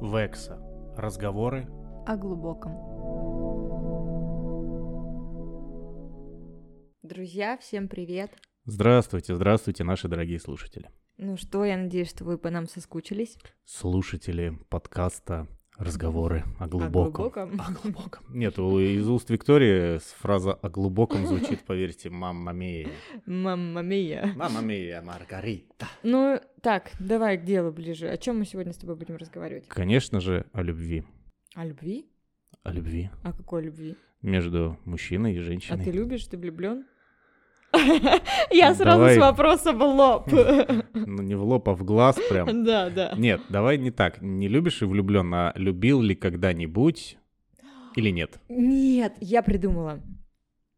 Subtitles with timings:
[0.00, 0.56] Векса.
[0.96, 1.66] Разговоры
[2.06, 2.72] о глубоком.
[7.02, 8.30] Друзья, всем привет!
[8.64, 10.88] Здравствуйте, здравствуйте, наши дорогие слушатели.
[11.16, 13.38] Ну что, я надеюсь, что вы по нам соскучились.
[13.64, 15.48] Слушатели подкаста
[15.78, 17.24] Разговоры о глубоком.
[17.26, 17.60] О глубоком?
[17.60, 18.24] О глубоком.
[18.30, 22.88] Нет, у- из уст Виктории фраза о глубоком звучит, поверьте, мамма мия.
[23.26, 24.32] Мамма мия.
[24.34, 25.86] Мамма мия, Маргарита.
[26.02, 28.08] Ну, так, давай к делу ближе.
[28.08, 29.68] О чем мы сегодня с тобой будем разговаривать?
[29.68, 31.04] Конечно же, о любви.
[31.54, 32.06] О любви?
[32.64, 33.94] О любви О какой любви?
[34.20, 35.84] между мужчиной и А женщиной.
[35.84, 36.86] ты любишь, ты влюблен?
[38.50, 39.14] Я сразу Давай.
[39.14, 40.28] с вопросом в лоб.
[40.94, 42.64] Ну, не в лоб, а в глаз прям.
[42.64, 43.14] Да, да.
[43.16, 44.20] Нет, давай не так.
[44.20, 47.18] Не любишь и влюблен, а любил ли когда-нибудь
[47.96, 48.40] или нет?
[48.48, 50.00] Нет, я придумала.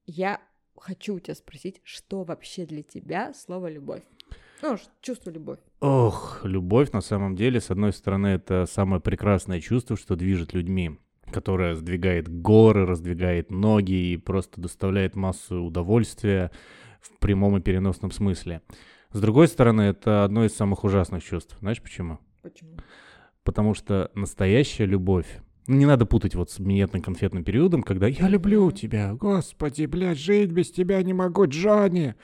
[0.06, 0.40] Я
[0.76, 4.02] хочу у тебя спросить, что вообще для тебя слово любовь?
[4.62, 5.58] Ну, чувство любовь.
[5.80, 10.98] Ох, любовь на самом деле, с одной стороны, это самое прекрасное чувство, что движет людьми,
[11.32, 16.50] которое сдвигает горы, раздвигает ноги и просто доставляет массу удовольствия
[17.00, 18.62] в прямом и переносном смысле.
[19.12, 21.56] С другой стороны, это одно из самых ужасных чувств.
[21.60, 22.18] Знаешь почему?
[22.42, 22.76] Почему?
[23.42, 25.26] Потому что настоящая любовь,
[25.66, 30.50] ну, не надо путать вот с минетно-конфетным периодом, когда «я люблю тебя, господи, блядь, жить
[30.50, 32.14] без тебя не могу, Джонни!»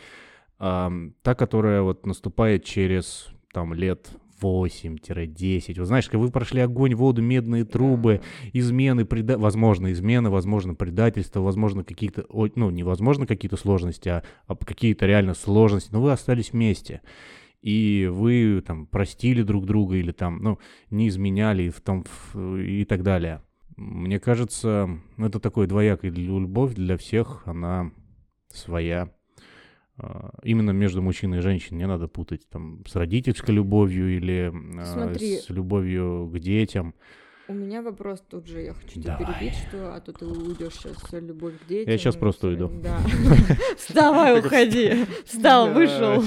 [0.59, 4.11] Ам, Та, которая вот наступает через там лет
[4.43, 5.79] 8-10.
[5.79, 8.21] Вот знаешь, вы прошли огонь, воду, медные трубы,
[8.53, 9.39] измены, преда...
[9.39, 15.91] возможно, измены, возможно, предательство, возможно, какие-то, ну, невозможно какие-то сложности, а, а какие-то реально сложности,
[15.93, 17.03] но вы остались вместе.
[17.63, 20.59] И вы там простили друг друга или там, ну,
[20.91, 23.43] не изменяли в том, в- и так далее.
[23.77, 27.91] Мне кажется, это такой двоякой лю- любовь для всех, она
[28.49, 29.11] своя.
[29.99, 34.85] А, Именно между мужчиной и женщиной не надо путать там с родительской любовью или а,
[34.85, 35.39] Смотри.
[35.39, 36.95] с любовью к детям.
[37.49, 39.35] У меня вопрос тут же, я хочу тебя Давай.
[39.35, 41.93] перебить, что, а то ты уйдешь сейчас с любовь к детям.
[41.93, 42.69] Я щас просто уйду.
[42.83, 42.99] Да.
[43.77, 45.07] Вставай, уходи.
[45.25, 46.21] Встал, вышел.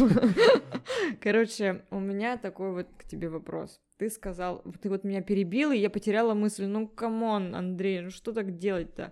[1.21, 3.81] Короче, у меня такой вот к тебе вопрос.
[3.97, 6.65] Ты сказал, ты вот меня перебил, и я потеряла мысль.
[6.67, 9.11] Ну, come on, Андрей, ну что так делать-то?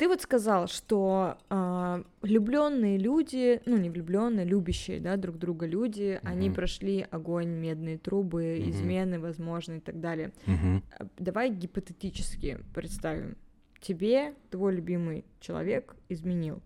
[0.00, 1.36] Ты вот сказал, что
[2.22, 6.54] влюбленные люди, ну не влюбленные, любящие, да, друг друга люди, они Мгм.
[6.54, 8.70] прошли огонь, медные трубы, Мгм.
[8.70, 10.32] измены, возможно, и так далее.
[10.98, 13.36] А, Давай гипотетически представим.
[13.82, 16.62] Тебе твой любимый человек изменил.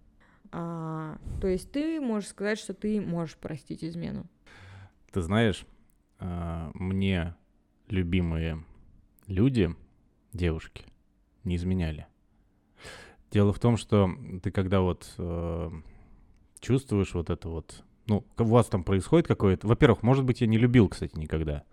[0.53, 4.29] А, то есть ты можешь сказать, что ты можешь простить измену.
[5.11, 5.67] Ты знаешь,
[6.21, 7.35] а, мне
[7.89, 8.63] любимые
[9.27, 9.75] люди,
[10.33, 10.85] девушки,
[11.43, 12.07] не изменяли.
[13.35, 14.11] Дело в том, что
[14.45, 15.71] ты когда вот э,
[16.61, 19.67] чувствуешь вот это вот, ну, у вас там происходит какое-то...
[19.67, 21.65] Во-первых, может быть, я не любил, кстати, никогда.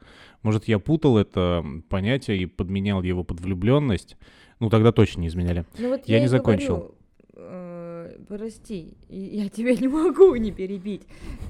[0.42, 4.18] Может, я путал это понятие и подменял его под влюбленность.
[4.60, 5.66] Ну, тогда точно не изменяли.
[5.78, 6.78] Ну вот Я я, не закончил.
[6.78, 6.96] говорю,
[7.36, 11.04] э, прости, я тебя не могу не перебить.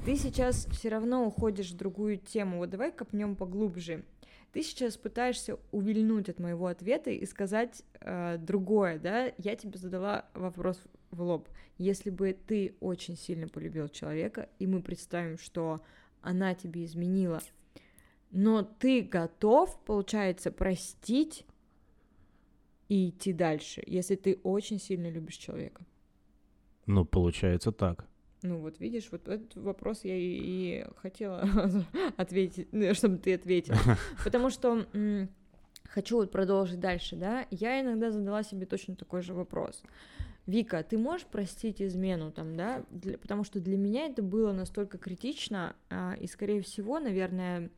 [0.04, 2.58] Ты сейчас все равно уходишь в другую тему.
[2.58, 4.04] Вот давай копнем поглубже.
[4.52, 9.32] Ты сейчас пытаешься увильнуть от моего ответа и сказать э, другое, да?
[9.38, 11.48] Я тебе задала вопрос в лоб.
[11.78, 15.82] Если бы ты очень сильно полюбил человека, и мы представим, что
[16.20, 17.40] она тебе изменила,
[18.30, 21.46] но ты готов, получается, простить
[22.88, 25.82] и идти дальше, если ты очень сильно любишь человека.
[26.84, 28.06] Ну, получается так.
[28.42, 31.48] Ну вот видишь, вот этот вопрос я и, и хотела
[32.16, 33.74] ответить, ну, чтобы ты ответил.
[34.24, 35.28] Потому что м,
[35.84, 39.82] хочу вот продолжить дальше, да, я иногда задала себе точно такой же вопрос.
[40.46, 42.84] Вика, ты можешь простить измену там, да?
[42.90, 47.70] Для- потому что для меня это было настолько критично, а, и, скорее всего, наверное,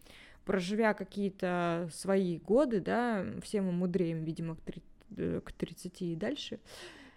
[0.46, 4.82] проживя какие-то свои годы, да, все мы мудреем, видимо, к, три-
[5.16, 6.58] э, к 30 и дальше,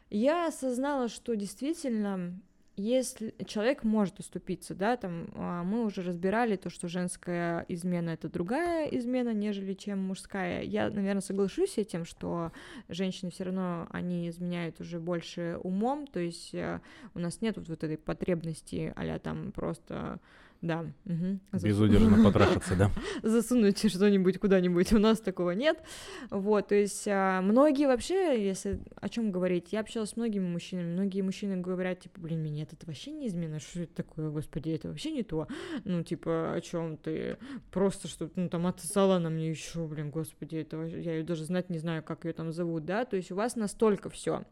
[0.10, 2.38] я осознала, что действительно
[2.78, 8.30] если человек может уступиться, да, там а, мы уже разбирали то, что женская измена это
[8.30, 10.62] другая измена, нежели чем мужская.
[10.62, 12.52] Я, наверное, соглашусь с этим, что
[12.88, 16.80] женщины все равно они изменяют уже больше умом, то есть э,
[17.16, 20.20] у нас нет вот, этой потребности, а там просто
[20.62, 22.92] да, засу- Безудержно потрахаться, да?
[23.24, 24.94] засунуть что-нибудь куда-нибудь.
[24.94, 25.82] У нас такого нет.
[26.30, 30.94] Вот, то есть а, многие вообще, если о чем говорить, я общалась с многими мужчинами,
[30.94, 34.88] многие мужчины говорят, типа, блин, меня это вообще не измена, что это такое, господи, это
[34.88, 35.48] вообще не то.
[35.84, 37.38] Ну, типа, о чем ты?
[37.72, 41.70] Просто что ну, там отсосала на мне еще, блин, господи, это я ее даже знать
[41.70, 44.44] не знаю, как ее там зовут, да, то есть у вас настолько все.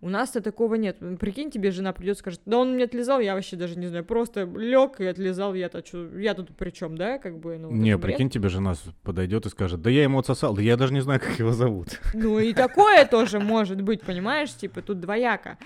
[0.00, 0.98] У нас-то такого нет.
[1.20, 4.44] Прикинь, тебе жена придет, скажет, да он мне отлезал, я вообще даже не знаю, просто
[4.44, 7.70] лег и отлезал отсосал, я-то чё, я тут при чем, да, как бы, ну.
[7.70, 11.00] Не, прикинь, тебе жена подойдет и скажет, да я ему отсосал, да я даже не
[11.00, 12.00] знаю, как его зовут.
[12.14, 15.58] Ну и такое тоже может быть, понимаешь, типа тут двояко.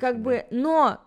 [0.00, 0.98] Как бы, но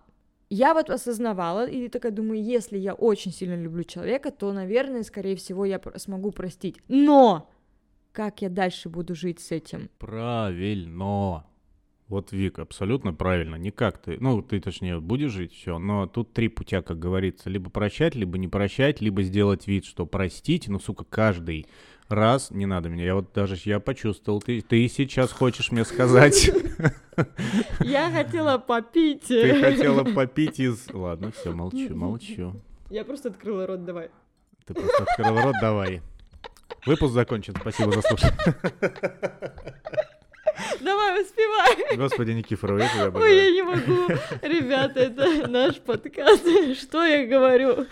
[0.49, 5.35] я вот осознавала и такая думаю, если я очень сильно люблю человека, то, наверное, скорее
[5.35, 6.77] всего, я смогу простить.
[6.87, 7.49] Но
[8.11, 9.89] как я дальше буду жить с этим?
[9.97, 11.45] Правильно.
[12.11, 13.55] Вот, Вик, абсолютно правильно.
[13.55, 17.49] Никак ты, ну, ты, точнее, будешь жить, все, но тут три путя, как говорится.
[17.49, 21.67] Либо прощать, либо не прощать, либо сделать вид, что простить, ну, сука, каждый
[22.09, 23.05] раз не надо меня.
[23.05, 26.51] Я вот даже, я почувствовал, ты, ты сейчас хочешь мне сказать,
[27.79, 29.27] Я хотела попить.
[29.27, 30.89] ты хотела попить из...
[30.91, 32.61] Ладно, все, молчу, молчу.
[32.89, 34.09] Я просто открыла рот, давай.
[34.65, 36.01] Ты просто открыл рот, давай.
[36.85, 38.35] Выпуск закончен, спасибо за слушание.
[40.81, 41.97] Давай, успевай.
[41.97, 44.07] Господи, Никифоров, я тебя Ой, я не могу.
[44.41, 46.45] Ребята, это наш подкаст.
[46.79, 47.85] Что я говорю?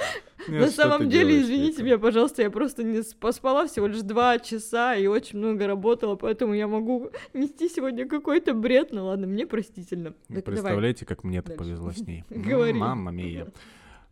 [0.48, 1.84] Нет, На что самом ты деле, делаешь, извините Вика?
[1.84, 6.54] меня, пожалуйста, я просто не поспала всего лишь два часа и очень много работала, поэтому
[6.54, 8.90] я могу нести сегодня какой-то бред.
[8.92, 10.12] Ну ладно, мне простительно.
[10.12, 10.44] Так давай.
[10.44, 11.58] Представляете, как мне Дальше.
[11.58, 12.24] повезло с ней.
[12.30, 12.74] Говори.
[12.74, 13.48] Мама мия.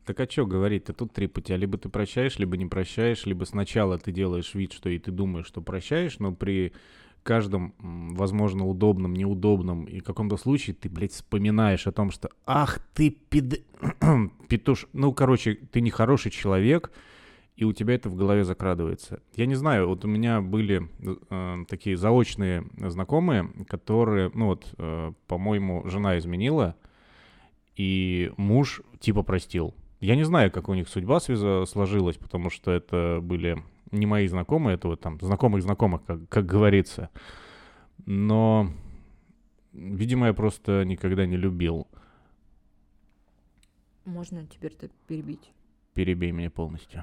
[0.05, 0.93] Так а что говорить-то?
[0.93, 1.55] Тут три пути.
[1.55, 5.47] Либо ты прощаешь, либо не прощаешь, либо сначала ты делаешь вид, что и ты думаешь,
[5.47, 6.71] что прощаешь, но при
[7.27, 13.09] каждом, возможно, удобном, неудобном и каком-то случае ты, блядь, вспоминаешь о том, что «Ах ты,
[13.09, 13.65] пид...
[14.47, 16.89] петуш...» Ну, короче, ты нехороший человек,
[17.57, 19.19] и у тебя это в голове закрадывается.
[19.35, 20.87] Я не знаю, вот у меня были
[21.29, 26.75] э, такие заочные знакомые, которые, ну вот, э, по-моему, жена изменила,
[27.75, 29.75] и муж типа простил.
[29.99, 34.75] Я не знаю, как у них судьба сложилась, потому что это были не мои знакомые,
[34.75, 37.09] это вот там знакомых знакомых, как, как говорится.
[38.05, 38.71] Но,
[39.73, 41.87] видимо, я просто никогда не любил.
[44.05, 45.51] Можно теперь-то перебить.
[45.93, 47.01] Перебей меня полностью.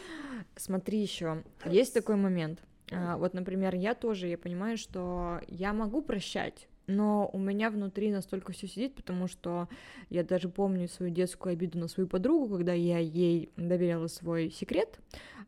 [0.56, 2.62] Смотри еще, есть такой момент.
[2.92, 8.10] А, Вот, например, я тоже, я понимаю, что я могу прощать, но у меня внутри
[8.10, 9.68] настолько все сидит, потому что
[10.10, 14.98] я даже помню свою детскую обиду на свою подругу, когда я ей доверяла свой секрет.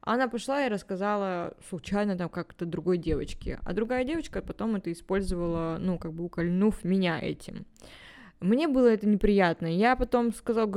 [0.01, 5.79] Она пошла и рассказала случайно там как-то другой девочке, а другая девочка потом это использовала,
[5.81, 7.67] ну, как бы укольнув меня этим.
[8.41, 9.67] Мне было это неприятно.
[9.67, 10.71] Я потом сказала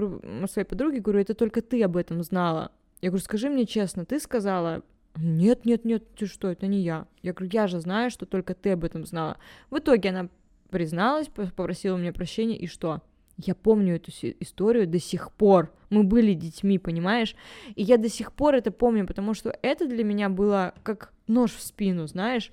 [0.47, 2.71] своей подруге, говорю, это только ты об этом знала.
[3.01, 4.81] Я говорю, скажи мне честно, ты сказала,
[5.15, 7.05] нет, нет, нет, ты что, это не я.
[7.21, 9.37] Я говорю, я же знаю, что только ты об этом знала.
[9.69, 10.29] В итоге она
[10.69, 13.01] призналась, попросила у меня прощения, и что?
[13.37, 15.71] Я помню эту историю до сих пор.
[15.89, 17.35] Мы были детьми, понимаешь?
[17.75, 21.53] И я до сих пор это помню, потому что это для меня было как нож
[21.53, 22.51] в спину, знаешь?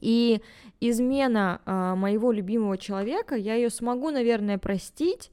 [0.00, 0.40] И
[0.80, 5.30] измена а, моего любимого человека, я ее смогу, наверное, простить,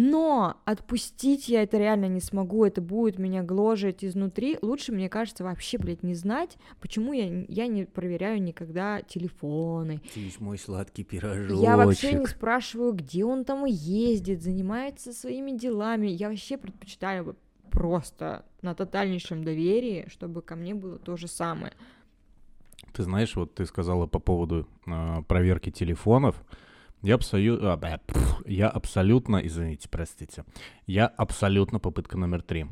[0.00, 4.56] но отпустить я это реально не смогу, это будет меня гложить изнутри.
[4.62, 10.00] Лучше, мне кажется, вообще, блядь, не знать, почему я, я не проверяю никогда телефоны.
[10.14, 11.60] Ты мой сладкий пирожочек.
[11.60, 16.06] Я вообще не спрашиваю, где он там ездит, занимается своими делами.
[16.06, 17.36] Я вообще предпочитаю
[17.72, 21.72] просто на тотальнейшем доверии, чтобы ко мне было то же самое.
[22.92, 26.40] Ты знаешь, вот ты сказала по поводу а, проверки телефонов.
[27.02, 28.00] Я абсолютно,
[28.44, 30.44] я абсолютно, извините, простите,
[30.86, 32.66] я абсолютно попытка номер три,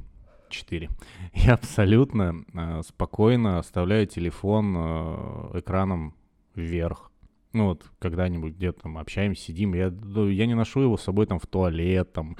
[0.49, 0.91] четыре.
[1.35, 6.15] Я абсолютно а, спокойно оставляю телефон а, экраном
[6.55, 7.11] вверх.
[7.53, 11.27] Ну вот, когда-нибудь где-то там общаемся, сидим, я, ну, я не ношу его с собой
[11.27, 12.37] там в туалет там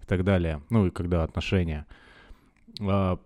[0.00, 0.62] и так далее.
[0.70, 1.86] Ну и когда отношения.
[2.80, 3.18] А,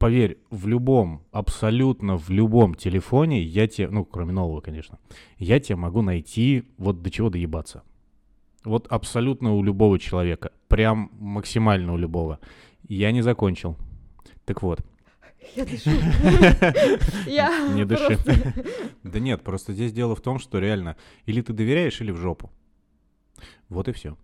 [0.00, 4.98] поверь, в любом, абсолютно в любом телефоне я тебе, ну, кроме нового, конечно,
[5.38, 7.82] я тебе могу найти вот до чего доебаться.
[8.64, 10.52] Вот абсолютно у любого человека.
[10.68, 12.40] Прям максимально у любого.
[12.88, 13.76] Я не закончил.
[14.46, 14.80] Так вот.
[15.54, 15.90] Я дышу.
[17.26, 18.18] Я Не дыши.
[19.02, 22.50] Да нет, просто здесь дело в том, что реально или ты доверяешь, или в жопу.
[23.68, 24.16] Вот и все.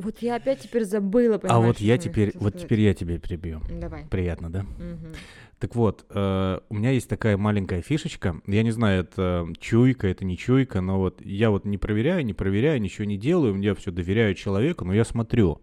[0.00, 2.62] Вот я опять теперь забыла, А понимаешь, вот я теперь, вот сказать.
[2.62, 3.60] теперь я тебе перебью.
[3.68, 4.04] Давай.
[4.06, 4.62] Приятно, да?
[4.62, 5.12] Мгм.
[5.58, 8.40] Так вот, э, у меня есть такая маленькая фишечка.
[8.46, 12.32] Я не знаю, это чуйка, это не чуйка, но вот я вот не проверяю, не
[12.32, 15.60] проверяю, ничего не делаю, я все доверяю человеку, но я смотрю.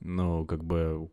[0.00, 1.10] Ну, как бы,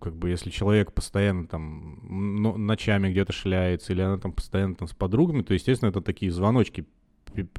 [0.00, 1.98] как бы, если человек постоянно там
[2.40, 6.30] ну, ночами где-то шляется, или она там постоянно там с подругами, то, естественно, это такие
[6.30, 6.86] звоночки,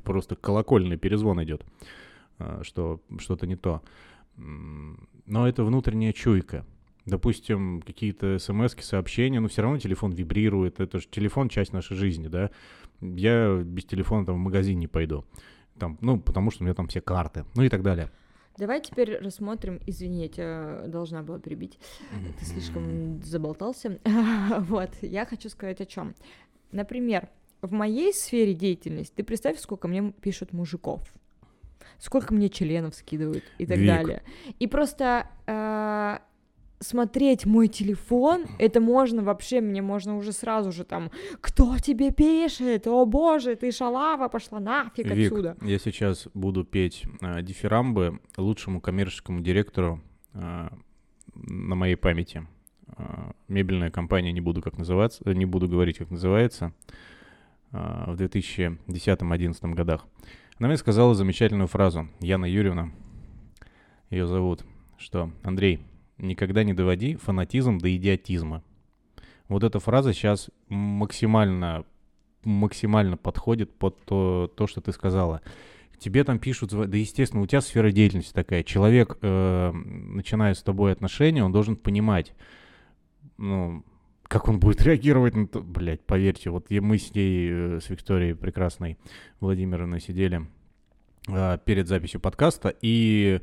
[0.03, 1.65] просто колокольный перезвон идет,
[2.39, 3.81] а, что что-то не то.
[5.25, 6.65] Но это внутренняя чуйка.
[7.05, 10.79] Допустим, какие-то смс сообщения, но все равно телефон вибрирует.
[10.79, 12.51] Это же телефон часть нашей жизни, да.
[13.01, 15.25] Я без телефона там в магазин не пойду.
[15.79, 18.12] Там, ну, потому что у меня там все карты, ну и так далее.
[18.57, 21.79] Давай теперь рассмотрим, извини, я тебя должна была прибить,
[22.38, 24.00] ты слишком заболтался.
[24.60, 26.13] Вот, я хочу сказать о чем.
[26.71, 27.29] Например,
[27.62, 31.01] в моей сфере деятельности, ты представь, сколько мне пишут мужиков,
[32.01, 33.88] сколько мне членов скидывают и так Вик.
[33.88, 34.24] далее.
[34.60, 36.17] И просто э,
[36.79, 42.88] смотреть мой телефон, это можно вообще, мне можно уже сразу же там, кто тебе пишет,
[42.88, 45.55] о боже, ты шалава, пошла нафиг Вик, отсюда.
[45.62, 50.01] я сейчас буду петь э, дифирамбы лучшему коммерческому директору
[50.34, 50.70] э,
[51.36, 52.48] на моей памяти.
[52.98, 56.74] Э, мебельная компания, не буду как называться, не буду говорить, как называется,
[57.72, 60.08] э, в 2010-2011 годах.
[60.61, 62.07] Она мне сказала замечательную фразу.
[62.19, 62.91] Яна Юрьевна,
[64.11, 64.63] ее зовут,
[64.99, 65.79] что Андрей,
[66.19, 68.61] никогда не доводи фанатизм до идиотизма.
[69.47, 71.83] Вот эта фраза сейчас максимально,
[72.43, 75.41] максимально подходит под то, то, что ты сказала.
[75.97, 78.61] Тебе там пишут, да естественно, у тебя сфера деятельности такая.
[78.61, 82.35] Человек, э, начиная с тобой отношения, он должен понимать,
[83.39, 83.83] ну,
[84.31, 85.59] как он будет реагировать на то.
[85.59, 88.97] Блять, поверьте, вот мы с ней, э, с Викторией прекрасной
[89.41, 90.47] Владимировной сидели
[91.27, 93.41] э, перед записью подкаста, и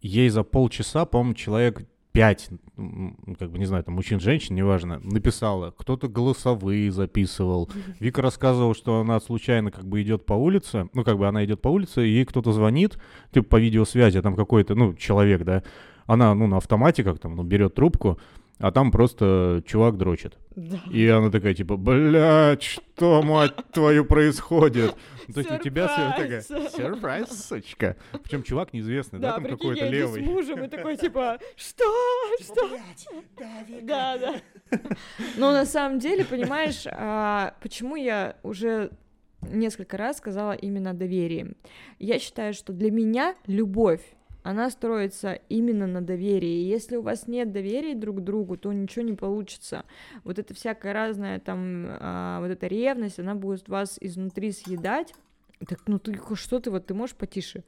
[0.00, 2.48] ей за полчаса, по-моему, человек пять,
[3.38, 5.74] как бы, не знаю, там, мужчин, женщин, неважно, написала.
[5.76, 7.70] Кто-то голосовые записывал.
[8.00, 11.60] Вика рассказывала, что она случайно как бы идет по улице, ну, как бы она идет
[11.60, 12.98] по улице, и ей кто-то звонит,
[13.32, 15.62] типа по видеосвязи, а там какой-то, ну, человек, да,
[16.06, 18.18] она, ну, на автомате как там, ну, берет трубку,
[18.60, 20.36] а там просто чувак дрочит.
[20.54, 20.78] Да.
[20.92, 24.94] И она такая, типа, блядь, что, мать твою, происходит?
[25.28, 27.46] Ну, То есть у тебя такая, Сюрприз.
[27.46, 27.96] сучка.
[28.22, 30.22] Причем чувак неизвестный, да, Да, там какой-то левый.
[30.22, 31.84] с мужем и такой, типа, что,
[32.42, 32.68] что?
[33.82, 34.78] Да, да.
[35.36, 38.90] Но на самом деле, понимаешь, а, почему я уже
[39.42, 41.54] несколько раз сказала именно доверие.
[41.98, 44.02] Я считаю, что для меня любовь,
[44.42, 46.62] она строится именно на доверии.
[46.62, 49.84] И если у вас нет доверия друг к другу, то ничего не получится.
[50.24, 55.14] Вот это всякая разная там, а, вот эта ревность, она будет вас изнутри съедать.
[55.66, 57.64] Так, ну ты что ты, вот ты можешь потише?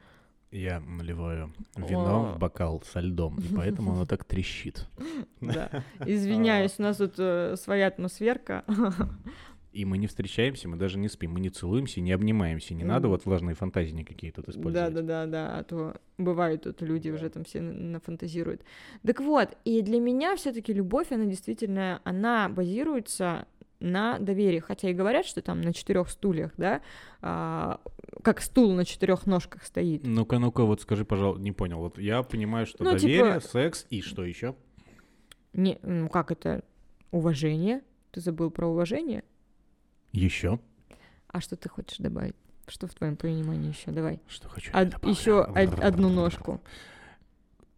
[0.51, 2.35] Я наливаю вино О.
[2.35, 4.87] в бокал со льдом, и поэтому оно так трещит.
[5.41, 5.83] Да.
[6.07, 8.65] Извиняюсь, у нас тут э, своя атмосферка.
[9.73, 12.75] И мы не встречаемся, мы даже не спим, мы не целуемся, не обнимаемся.
[12.75, 13.13] Не надо Мгм.
[13.17, 14.93] вот влажные фантазии никакие тут использовать.
[14.95, 17.17] да, да, да, а то бывают тут люди Да.
[17.17, 18.63] уже там все на- нафантазируют.
[19.07, 23.47] Так вот, и для меня все-таки любовь, она действительно, она базируется
[23.81, 26.83] на доверии, хотя и говорят, что там на четырех стульях, да,
[27.21, 27.81] а,
[28.23, 30.03] как стул на четырех ножках стоит.
[30.05, 31.79] Ну-ка, ну-ка, вот скажи, пожалуйста, не понял.
[31.79, 34.55] Вот я понимаю, что Ну, доверие, типа- секс и что еще?
[35.55, 36.63] Не, ну как это?
[37.11, 37.81] Уважение?
[38.13, 39.25] Ты забыл про уважение?
[40.13, 40.59] Еще?
[41.29, 42.35] А что ты хочешь добавить?
[42.69, 43.91] Что в твоем понимании еще?
[43.91, 44.21] Давай.
[44.29, 44.71] Что хочу?
[44.73, 45.09] добавлю.
[45.11, 46.61] еще одну ножку.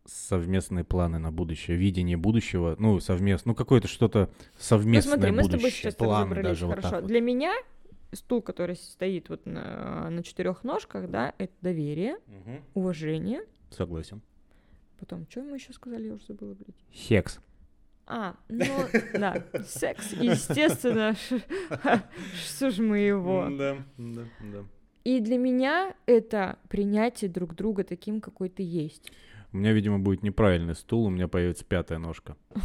[0.06, 5.42] Совместные планы на будущее, видение будущего, ну, совместно, ну, какое-то что-то Ну совместное смотри, мы
[5.44, 6.90] с тобой будущее, сейчас планы даже вот хорошо.
[6.90, 7.08] так вот.
[7.08, 7.54] Для меня
[8.12, 12.60] стул, который стоит вот на, на четырех ножках, да, это доверие, Мгм.
[12.74, 13.44] уважение.
[13.70, 14.20] Согласен.
[15.00, 16.76] Потом, что мы еще сказали, я уже забыла, блядь.
[16.94, 17.40] Секс.
[18.06, 18.64] А, ну,
[19.14, 21.14] да, секс, естественно,
[22.44, 23.49] что ж мы его.
[23.50, 24.64] Да, да, да.
[25.04, 29.12] И для меня это принятие друг друга таким, какой ты есть.
[29.52, 32.37] У меня, видимо, будет неправильный стул, у меня появится пятая ножка.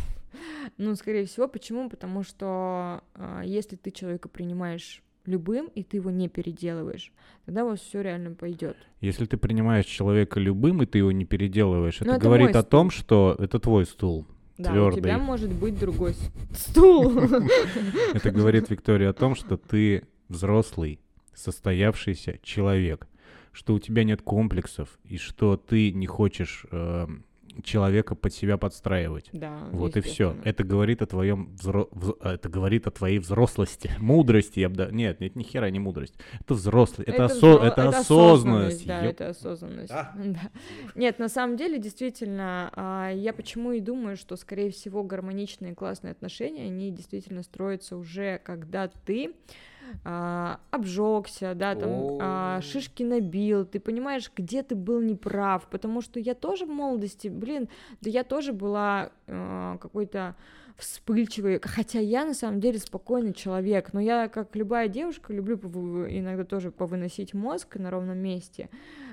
[0.78, 1.90] Ну, скорее всего, почему?
[1.90, 7.12] Потому что а, если ты человека принимаешь любым, и ты его не переделываешь,
[7.46, 8.78] тогда у вас все реально пойдет.
[9.02, 12.92] Если ты принимаешь человека любым, и ты его не переделываешь, это это говорит о том,
[12.92, 14.28] что это твой стул.
[14.60, 15.02] Да, у Твёрдый.
[15.02, 16.16] тебя может быть другой
[16.54, 17.18] стул.
[18.14, 21.00] Это говорит Виктория о том, что ты взрослый,
[21.34, 23.08] состоявшийся человек,
[23.54, 27.08] что у тебя нет комплексов, и что ты не хочешь э,
[27.62, 29.30] человека под себя подстраивать.
[29.34, 30.36] Да, Вот и все.
[30.44, 31.88] Это говорит о твоем взро...
[31.92, 34.60] вз- а, это говорит о твоей взрослости, мудрости.
[34.60, 34.88] Я бы да...
[34.92, 36.16] Нет, нет, ни хера не мудрость.
[36.40, 38.86] Это взрослость, это, осо- взро- это осознанность.
[38.88, 39.90] Да, Ёп- это осознанность.
[39.90, 40.14] Да.
[40.30, 40.40] Да.
[40.96, 46.12] Нет, на самом деле, действительно, а, я почему и думаю, что, скорее всего, гармоничные классные
[46.12, 49.34] отношения, они действительно строятся уже, когда ты
[50.04, 56.20] а, обжегся, да, там а, шишки набил, ты понимаешь, где ты был неправ, потому что
[56.20, 57.70] я тоже в молодости, блин,
[58.02, 60.36] да я тоже была а, какой-то
[60.80, 65.56] вспыльчивый, хотя я на самом деле спокойный человек, но я, как любая девушка, люблю
[66.08, 68.70] иногда тоже повыносить мозг на ровном месте,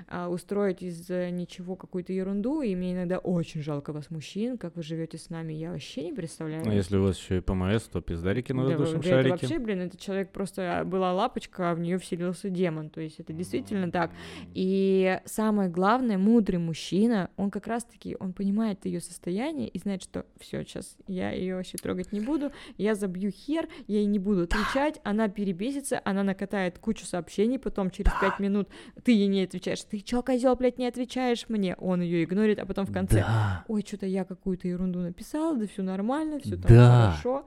[0.07, 4.83] а, устроить из ничего какую-то ерунду, и мне иногда очень жалко вас, мужчин, как вы
[4.83, 6.67] живете с нами, я вообще не представляю.
[6.67, 9.35] А если у вас еще и ПМС, то пиздарики на воздушном да, шарике.
[9.35, 13.19] Это вообще, блин, этот человек просто была лапочка, а в нее вселился демон, то есть
[13.19, 14.11] это действительно так.
[14.53, 20.25] И самое главное, мудрый мужчина, он как раз-таки, он понимает ее состояние и знает, что
[20.39, 24.43] все, сейчас я ее вообще трогать не буду, я забью хер, я ей не буду
[24.43, 25.11] отвечать, да.
[25.11, 28.69] она перебесится, она накатает кучу сообщений, потом через пять минут
[29.03, 31.75] ты ей не отвечаешь, ты чё, козел, блядь, не отвечаешь мне?
[31.75, 33.65] Он ее игнорит, а потом в конце, да.
[33.67, 37.11] ой, что-то я какую-то ерунду написала, да все нормально, все там да.
[37.11, 37.45] хорошо.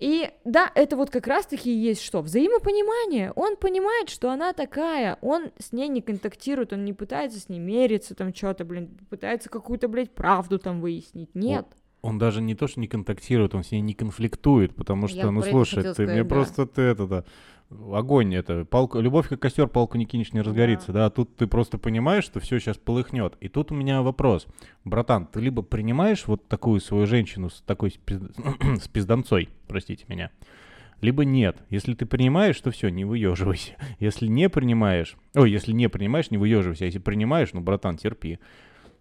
[0.00, 2.20] И да, это вот как раз-таки есть что?
[2.20, 3.32] Взаимопонимание.
[3.32, 7.60] Он понимает, что она такая, он с ней не контактирует, он не пытается с ней
[7.60, 11.34] мериться, там что-то, блин, пытается какую-то, блядь, правду там выяснить.
[11.34, 11.66] Нет.
[11.70, 15.18] Он, он даже не то, что не контактирует, он с ней не конфликтует, потому что,
[15.18, 16.28] Я ну слушай, ты сказать, мне да.
[16.28, 17.24] просто ты это, да,
[17.70, 21.04] огонь это, палку, любовь как костер, палку не кинешь, не разгорится, да.
[21.04, 23.36] да, тут ты просто понимаешь, что все сейчас полыхнет.
[23.40, 24.46] И тут у меня вопрос,
[24.84, 30.30] братан, ты либо принимаешь вот такую свою женщину с такой с пизданцой, простите меня,
[31.00, 31.56] либо нет.
[31.70, 33.76] Если ты принимаешь, то все, не выеживайся.
[33.98, 36.84] Если не принимаешь, ой, если не принимаешь, не выеживайся.
[36.84, 38.38] А если принимаешь, ну, братан, терпи.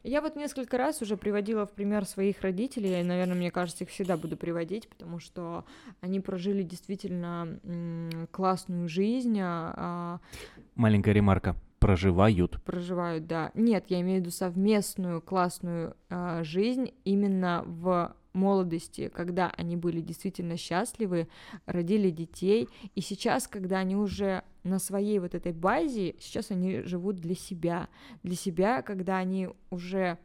[0.04, 3.90] Я вот несколько раз уже приводила в пример своих родителей, и, наверное, мне кажется, их
[3.90, 5.64] всегда буду приводить, потому что
[6.02, 9.40] они прожили действительно классную жизнь.
[9.42, 10.20] А, а...
[10.76, 11.56] Маленькая ремарка.
[11.84, 12.62] Проживают.
[12.64, 13.52] Проживают, да.
[13.54, 20.02] Нет, я имею в виду совместную классную а, жизнь именно в молодости, когда они были
[20.02, 21.28] действительно счастливы,
[21.66, 27.18] родили детей, и сейчас, когда они уже на своей вот этой базе, сейчас они живут
[27.18, 27.90] для себя,
[28.24, 30.18] для себя, когда они уже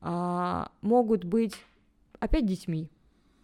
[0.00, 1.54] а, могут быть
[2.18, 2.90] опять детьми.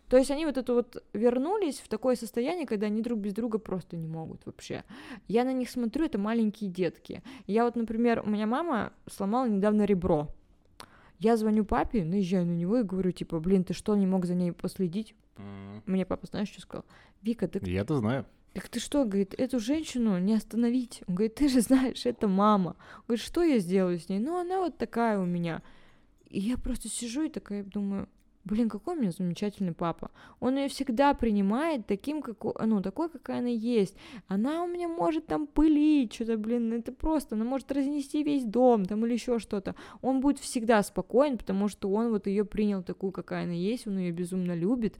[0.08, 3.58] То есть они вот это вот вернулись в такое состояние, когда они друг без друга
[3.58, 4.84] просто не могут вообще.
[5.26, 7.22] Я на них смотрю, это маленькие детки.
[7.46, 10.28] Я вот, например, у меня мама сломала недавно ребро.
[11.18, 14.34] Я звоню папе, наезжаю на него и говорю, типа, блин, ты что, не мог за
[14.34, 15.14] ней последить?
[15.36, 15.82] Mm.
[15.86, 16.84] Мне папа, знаешь, что сказал?
[17.22, 17.60] Вика, ты...
[17.68, 18.24] Я-то знаю.
[18.54, 21.02] Так ты что, говорит, эту женщину не остановить?
[21.06, 22.76] Он говорит, ты же знаешь, это мама.
[22.98, 24.20] Он говорит, что я сделаю с ней?
[24.20, 25.62] Ну, она вот такая у меня.
[26.28, 28.08] И я просто сижу и такая думаю,
[28.48, 30.10] блин, какой у меня замечательный папа.
[30.40, 33.94] Он ее всегда принимает таким, как, ну, такой, какая она есть.
[34.26, 38.84] Она у меня может там пылить, что-то, блин, это просто, она может разнести весь дом
[38.86, 39.74] там или еще что-то.
[40.02, 43.98] Он будет всегда спокоен, потому что он вот ее принял такую, какая она есть, он
[43.98, 44.96] ее безумно любит,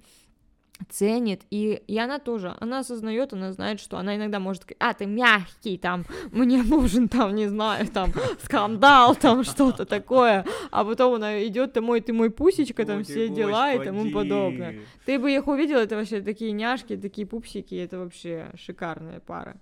[0.89, 4.95] ценит, и, и она тоже, она осознает, она знает, что она иногда может сказать, а,
[4.95, 8.13] ты мягкий, там, мне нужен, там, не знаю, там,
[8.43, 13.29] скандал, там, что-то такое, а потом она идет, ты мой, ты мой пусечка, там, все
[13.29, 14.81] дела и тому подобное.
[15.05, 19.57] Ты бы их увидел, это вообще такие няшки, такие пупсики, это вообще шикарная пара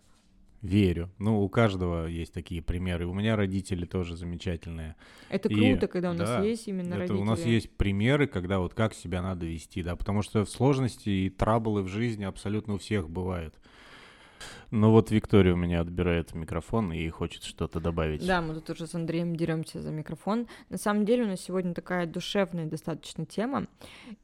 [0.67, 1.11] верю.
[1.19, 3.07] Ну, у каждого есть такие примеры.
[3.07, 4.97] У меня родители тоже замечательные.
[5.29, 7.19] Это круто, и, когда у нас да, есть именно это родители.
[7.19, 11.09] У нас есть примеры, когда вот как себя надо вести, да, потому что в сложности
[11.09, 13.55] и траблы в жизни абсолютно у всех бывают.
[14.71, 18.27] Ну вот Виктория у меня отбирает микрофон и хочет что-то добавить.
[18.27, 20.49] Да, мы тут уже с Андреем деремся за микрофон.
[20.69, 23.67] На самом деле у нас сегодня такая душевная достаточно тема,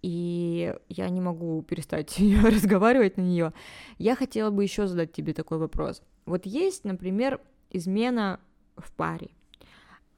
[0.02, 3.52] и я не могу перестать разговаривать на нее.
[3.98, 6.02] Я хотела бы еще задать тебе такой вопрос.
[6.26, 8.40] Вот есть, например, измена
[8.76, 9.30] в паре.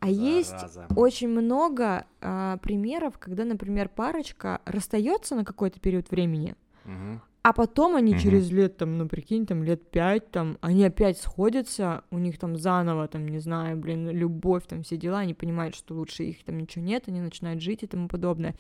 [0.01, 0.21] А Зараза.
[0.21, 0.55] есть
[0.97, 7.21] очень много а, примеров, когда, например, парочка расстается на какой-то период времени, угу.
[7.45, 8.21] А потом они угу.
[8.23, 12.57] через лет, там, ну прикинь, там лет пять, там, они опять сходятся, у них там
[12.57, 16.57] заново, там, не знаю, блин, любовь, там, все дела, они понимают, что лучше их там
[16.57, 18.55] ничего нет, они начинают жить и тому подобное.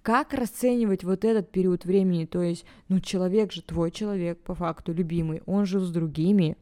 [0.00, 2.24] Как расценивать вот этот период времени?
[2.24, 6.56] То есть, ну, человек же, твой человек, по факту, любимый, он жил с другими,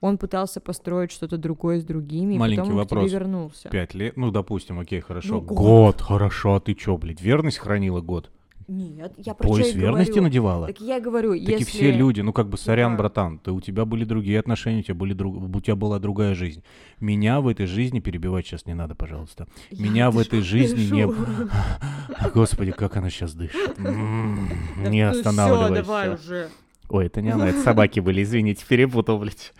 [0.00, 3.04] он пытался построить что-то другое с другими, Маленький и потом вопрос.
[3.04, 3.68] к тебе вернулся.
[3.68, 5.34] Пять лет, ну, допустим, окей, хорошо.
[5.34, 5.56] Ну, год.
[5.56, 8.32] год, хорошо, а ты чё, блядь, верность хранила год?
[8.72, 10.22] Нет, я про Пояс верности говорю.
[10.22, 10.66] надевала?
[10.68, 11.62] Так я говорю, так если...
[11.62, 12.98] и все люди, ну как бы, сорян, да.
[12.98, 15.36] братан, ты, у тебя были другие отношения, у тебя, были друг...
[15.36, 16.62] у тебя была другая жизнь.
[17.00, 19.48] Меня в этой жизни перебивать сейчас не надо, пожалуйста.
[19.70, 21.50] Я Меня в этой жизни не было.
[22.32, 23.76] Господи, как она сейчас дышит.
[23.76, 26.48] Не останавливайся.
[26.88, 29.52] Ой, это не она, это собаки были, извините, перепутал, блядь.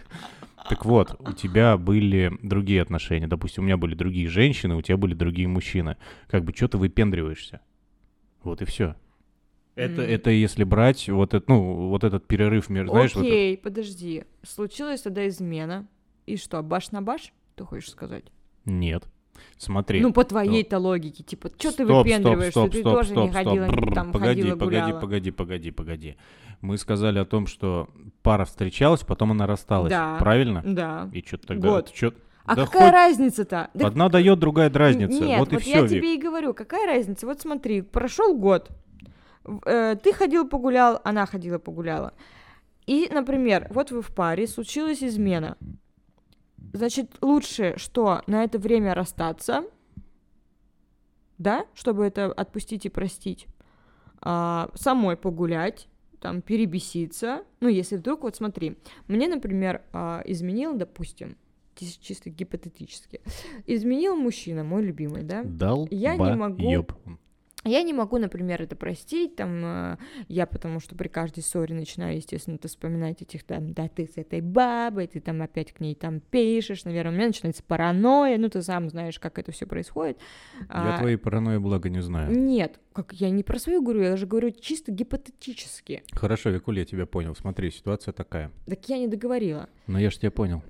[0.68, 3.26] Так вот, у тебя были другие отношения.
[3.26, 5.96] Допустим, у меня были другие женщины, у тебя были другие мужчины.
[6.28, 7.60] Как бы, что ты выпендриваешься?
[8.42, 8.94] Вот и все.
[9.80, 10.06] Это, mm.
[10.06, 13.16] это если брать вот, это, ну, вот этот перерыв между, знаешь...
[13.16, 14.24] Окей, вот подожди.
[14.42, 15.88] Случилась тогда измена.
[16.26, 18.24] И что, баш на баш, ты хочешь сказать?
[18.64, 19.04] Нет.
[19.56, 20.00] Смотри.
[20.00, 23.28] Ну, по твоей-то логике, типа, что ты Стоп, стоп, выпендриваешься, стоп, ты стоп, тоже не
[23.28, 23.80] стоп, ходила, стоп.
[23.80, 25.00] Бррр, там погоди, ходила, погоди, гуляла.
[25.00, 26.16] погоди, погоди, погоди.
[26.60, 27.88] Мы сказали о том, что
[28.22, 29.90] пара встречалась, потом она рассталась.
[29.90, 30.16] Да.
[30.18, 30.62] Правильно?
[30.64, 31.08] Да.
[31.12, 31.68] И что тогда?
[31.68, 31.92] Год.
[31.92, 32.12] Чё...
[32.44, 33.70] А да какая хоть разница-то?
[33.74, 35.24] Да Одна дает, другая дразнится.
[35.24, 35.82] Нет, вот и вот все.
[35.82, 37.26] я тебе и говорю, какая разница?
[37.26, 38.70] Вот смотри, прошел год,
[39.64, 42.12] э, ты ходил погулял, она ходила погуляла.
[42.86, 45.56] И, например, вот вы в паре, случилась измена.
[46.72, 49.64] Значит, лучше, что на это время расстаться,
[51.38, 53.46] да, чтобы это отпустить и простить,
[54.20, 55.88] а, самой погулять,
[56.20, 57.44] там, перебеситься.
[57.60, 58.76] Ну, если вдруг, вот смотри,
[59.08, 61.36] мне, например, а, изменил, допустим,
[61.76, 63.20] чис- чисто гипотетически,
[63.66, 65.42] изменил мужчина, мой любимый, да?
[65.44, 66.92] Дал Я не могу- ёб.
[67.64, 69.96] Я не могу, например, это простить, там, э,
[70.28, 74.16] я потому что при каждой ссоре начинаю, естественно, это вспоминать этих, там, да, ты с
[74.16, 78.48] этой бабой, ты там опять к ней там пишешь, наверное, у меня начинается паранойя, ну,
[78.48, 80.18] ты сам знаешь, как это все происходит.
[80.60, 82.30] Я А, твоей паранойи благо не знаю.
[82.36, 86.02] Нет, как я не про свою говорю, я же говорю чисто гипотетически.
[86.12, 87.34] Хорошо, Викуль, я тебя понял.
[87.36, 88.50] Смотри, ситуация такая.
[88.66, 89.68] Так я не договорила.
[89.86, 90.62] Но я ж тебя понял.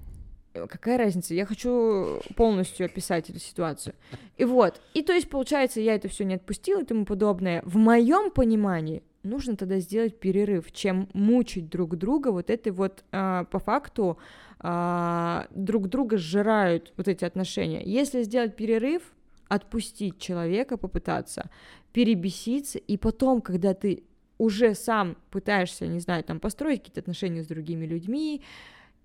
[0.55, 1.35] Э, Какая разница?
[1.35, 3.95] Я хочу полностью описать эту ситуацию.
[4.37, 4.81] И вот.
[4.95, 7.63] И то есть, получается, я это все не отпустила и тому подобное.
[7.65, 13.45] В моем понимании нужно тогда сделать перерыв, чем мучить друг друга вот этой вот а,
[13.45, 14.19] по факту
[14.59, 17.83] а, друг друга сжирают вот эти отношения.
[17.85, 19.03] Если сделать перерыв,
[19.49, 21.51] отпустить человека, попытаться
[21.93, 24.05] перебеситься, и потом, когда ты
[24.39, 28.43] уже сам пытаешься, не знаю, там построить какие-то отношения с другими людьми,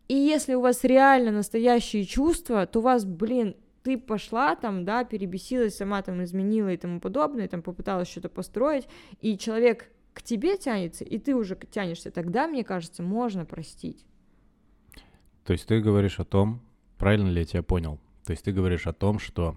[0.07, 5.03] и если у вас реально настоящие чувства, то у вас, блин, ты пошла там, да,
[5.03, 8.87] перебесилась, сама там изменила и тому подобное, там попыталась что-то построить,
[9.21, 14.05] и человек к тебе тянется, и ты уже тянешься, тогда, мне кажется, можно простить.
[15.43, 16.61] То есть ты говоришь о том,
[16.97, 17.99] правильно ли я тебя понял?
[18.25, 19.55] То есть ты говоришь о том, что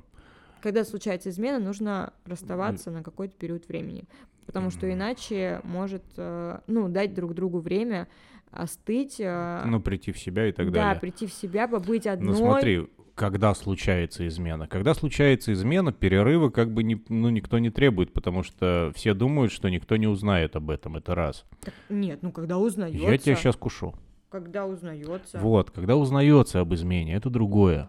[0.60, 4.04] Когда случается измена, нужно расставаться на какой-то период времени,
[4.44, 8.08] потому что иначе может, э, ну, дать друг другу время
[8.50, 11.00] остыть, э, ну прийти в себя и так да, далее.
[11.00, 12.32] прийти в себя, побыть одной.
[12.32, 14.68] Ну смотри, когда случается измена?
[14.68, 19.52] Когда случается измена, перерывы как бы не, ну, никто не требует, потому что все думают,
[19.52, 21.44] что никто не узнает об этом, это раз.
[21.60, 22.98] Так нет, ну когда узнается.
[22.98, 23.94] Я тебя сейчас кушу.
[24.30, 25.38] Когда узнается.
[25.38, 27.88] Вот, когда узнается об измене, это другое.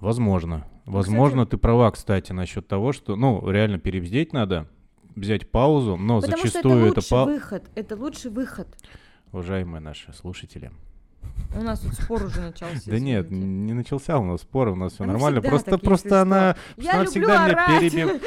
[0.00, 0.66] Возможно.
[0.84, 4.68] Ну, Возможно, ты права, кстати, насчет того, что, ну, реально перебздеть надо,
[5.14, 7.70] взять паузу, но Потому зачастую что это это, лучший па- выход.
[7.74, 8.68] Это лучший выход.
[9.36, 10.72] Уважаемые наши слушатели.
[11.54, 12.90] У нас тут спор уже начался.
[12.90, 15.42] Да нет, не начался у нас спор, у нас все нормально.
[15.42, 17.46] Просто, просто она, всегда
[17.78, 18.18] меня.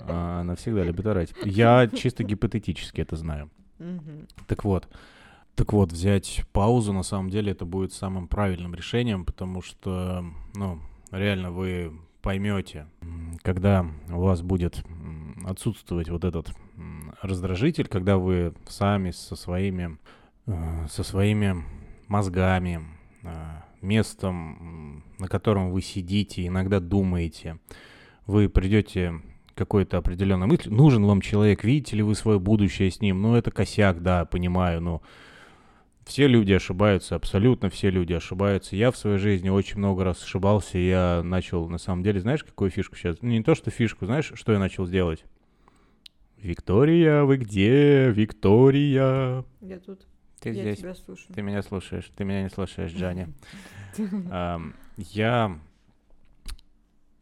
[0.00, 1.34] А, Она всегда любит орать.
[1.44, 3.50] Я чисто гипотетически это знаю.
[4.46, 4.88] Так вот,
[5.54, 10.80] так вот, взять паузу, на самом деле, это будет самым правильным решением, потому что, ну,
[11.10, 12.86] реально вы поймете,
[13.42, 14.82] когда у вас будет
[15.44, 16.54] отсутствовать вот этот
[17.22, 19.98] раздражитель, когда вы сами со своими,
[20.46, 21.64] э, со своими
[22.08, 22.82] мозгами,
[23.22, 23.28] э,
[23.82, 27.58] местом, на котором вы сидите, иногда думаете,
[28.26, 29.20] вы придете
[29.54, 33.50] какой-то определенной мысли, нужен вам человек, видите ли вы свое будущее с ним, ну это
[33.50, 35.02] косяк, да, понимаю, но
[36.04, 38.76] все люди ошибаются, абсолютно все люди ошибаются.
[38.76, 42.70] Я в своей жизни очень много раз ошибался, я начал, на самом деле, знаешь, какую
[42.70, 43.16] фишку сейчас?
[43.22, 45.24] Ну, не то, что фишку, знаешь, что я начал делать?
[46.38, 48.10] Виктория, вы где?
[48.10, 49.44] Виктория.
[49.60, 50.06] Я тут.
[50.40, 50.78] Ты я здесь.
[50.78, 51.34] тебя слушаю.
[51.34, 53.28] Ты меня слушаешь, ты меня не слушаешь, Джани.
[54.30, 55.58] Ам, Я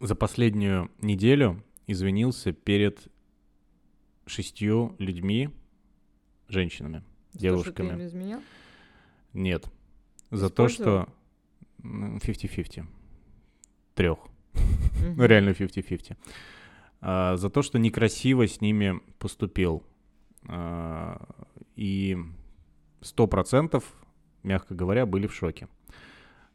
[0.00, 3.06] за последнюю неделю извинился перед
[4.26, 5.50] шестью людьми,
[6.48, 7.88] женщинами, За то, что ты девушками.
[8.00, 8.42] им изменял?
[9.32, 9.66] Нет.
[10.30, 11.08] За то, что
[11.82, 12.86] м, 50-50.
[13.94, 14.18] Трех.
[14.54, 16.16] Ну, реально 50-50.
[17.06, 19.82] А, за то, что некрасиво с ними поступил.
[20.48, 21.20] А,
[21.76, 22.16] и
[23.02, 23.84] сто процентов,
[24.42, 25.68] мягко говоря, были в шоке.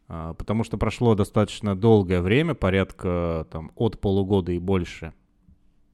[0.08, 5.14] А, потому что прошло достаточно долгое время, порядка там от полугода и больше.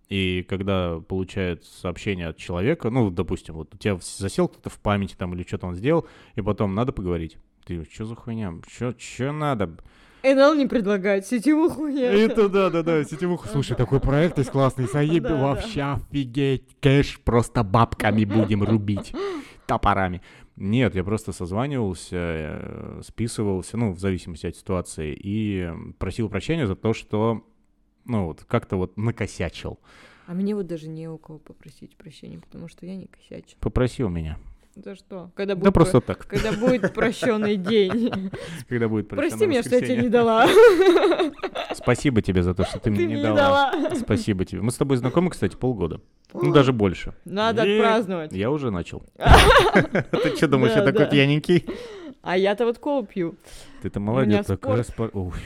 [0.08, 5.16] И когда получает сообщение от человека, ну, допустим, вот у тебя засел кто-то в памяти
[5.18, 7.36] там или что-то он сделал, и потом надо поговорить.
[7.66, 8.54] Ты, что за хуйня?
[8.66, 9.76] Что надо?
[10.22, 12.02] НЛ не предлагает сетевую хуйню.
[12.02, 13.48] Это да, да, да, сетевуха.
[13.48, 19.12] Слушай, такой проект есть классный, заеб, вообще офигеть, кэш просто бабками будем рубить,
[19.66, 20.22] топорами.
[20.56, 26.74] Нет, я просто созванивался, э, списывался, ну, в зависимости от ситуации, и просил прощения за
[26.74, 27.44] то, что,
[28.06, 29.78] ну, вот, как-то вот накосячил.
[30.26, 33.56] А мне вот даже не у кого попросить прощения, потому что я не косячу.
[33.60, 34.38] Попросил меня.
[34.76, 35.30] За что?
[35.34, 36.26] Когда будет, Да просто так.
[36.26, 38.30] когда будет прощенный день.
[38.68, 40.46] Когда будет Прости меня, что я тебе не дала.
[41.74, 43.72] Спасибо тебе за то, что ты мне не дала.
[43.94, 44.60] Спасибо тебе.
[44.60, 46.02] Мы с тобой знакомы, кстати, полгода.
[46.34, 47.14] Ну, даже больше.
[47.24, 48.32] Надо отпраздновать.
[48.32, 49.02] Я уже начал.
[50.10, 51.64] Ты что думаешь, я такой пьяненький?
[52.20, 53.36] А я-то вот колу пью.
[53.82, 54.44] Ты-то молодец.
[54.46, 55.14] такой спорт.
[55.14, 55.36] распа- Ух.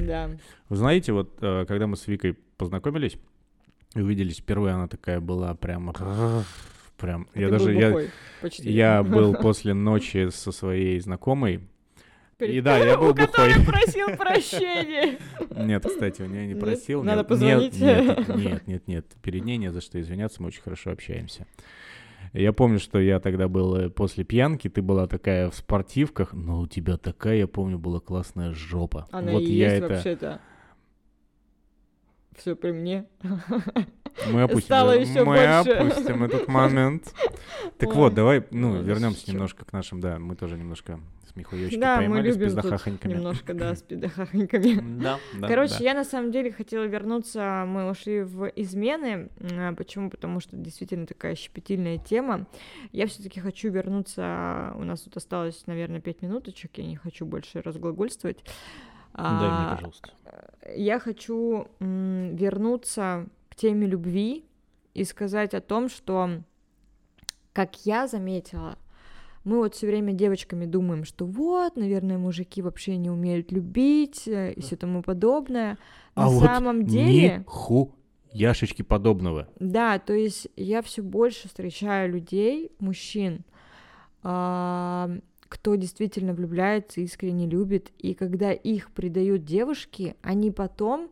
[0.00, 0.30] Да.
[0.68, 3.16] Вы знаете, вот э, когда мы с Викой познакомились
[3.94, 5.92] и увиделись впервые, она такая была прям...
[6.96, 7.96] Прям, А я ты даже, я,
[8.40, 8.70] почти.
[8.70, 11.60] я был после ночи со своей знакомой,
[12.38, 13.52] Перед- и да, я был У бухой.
[13.64, 15.18] просил прощения.
[15.56, 17.02] Нет, кстати, у нее не просил.
[17.02, 17.80] Надо нет, позвонить.
[17.80, 19.06] Нет, нет, нет, нет.
[19.22, 21.46] Перед ней не за что извиняться, мы очень хорошо общаемся.
[22.34, 26.60] Я помню, что я тогда был э, после пьянки, ты была такая в спортивках, но
[26.60, 29.06] у тебя такая, я помню, была классная жопа.
[29.10, 29.94] Она вот и я есть это...
[29.94, 30.40] вообще-то.
[32.36, 33.06] Все при мне.
[34.32, 35.70] Мы опустим, Стало да, ещё мы больше.
[35.72, 37.12] опустим этот момент.
[37.76, 41.00] Так Ой, вот, давай, ну, вернемся немножко к нашим, да, мы тоже немножко
[41.34, 43.12] смехуёчки Да, мы поймали с любим тут пиздахахоньками.
[43.12, 45.02] немножко, да, с пидахахоньками.
[45.02, 45.84] Да, да, Короче, да.
[45.84, 49.28] я на самом деле хотела вернуться, мы ушли в измены.
[49.52, 50.08] А, Почему?
[50.08, 52.46] Потому что действительно такая щепетильная тема.
[52.92, 54.72] Я все-таки хочу вернуться.
[54.76, 56.70] У нас тут осталось, наверное, пять минуточек.
[56.78, 58.38] Я не хочу больше разглагольствовать.
[59.16, 60.10] Дай мне, А, пожалуйста.
[60.74, 64.44] я хочу вернуться к теме любви
[64.94, 66.42] и сказать о том, что,
[67.52, 68.76] как я заметила,
[69.44, 74.52] мы вот все время девочками думаем, что вот, наверное, мужики вообще не умеют любить э,
[74.54, 75.78] и все тому подобное.
[76.16, 77.94] На А вот самом деле, Ниху
[78.32, 79.48] яшечки подобного.
[79.60, 83.44] да, то есть я все больше встречаю людей, мужчин,
[84.22, 85.10] а,
[85.48, 91.10] кто действительно влюбляется, искренне любит, и когда их предают девушки, они потом,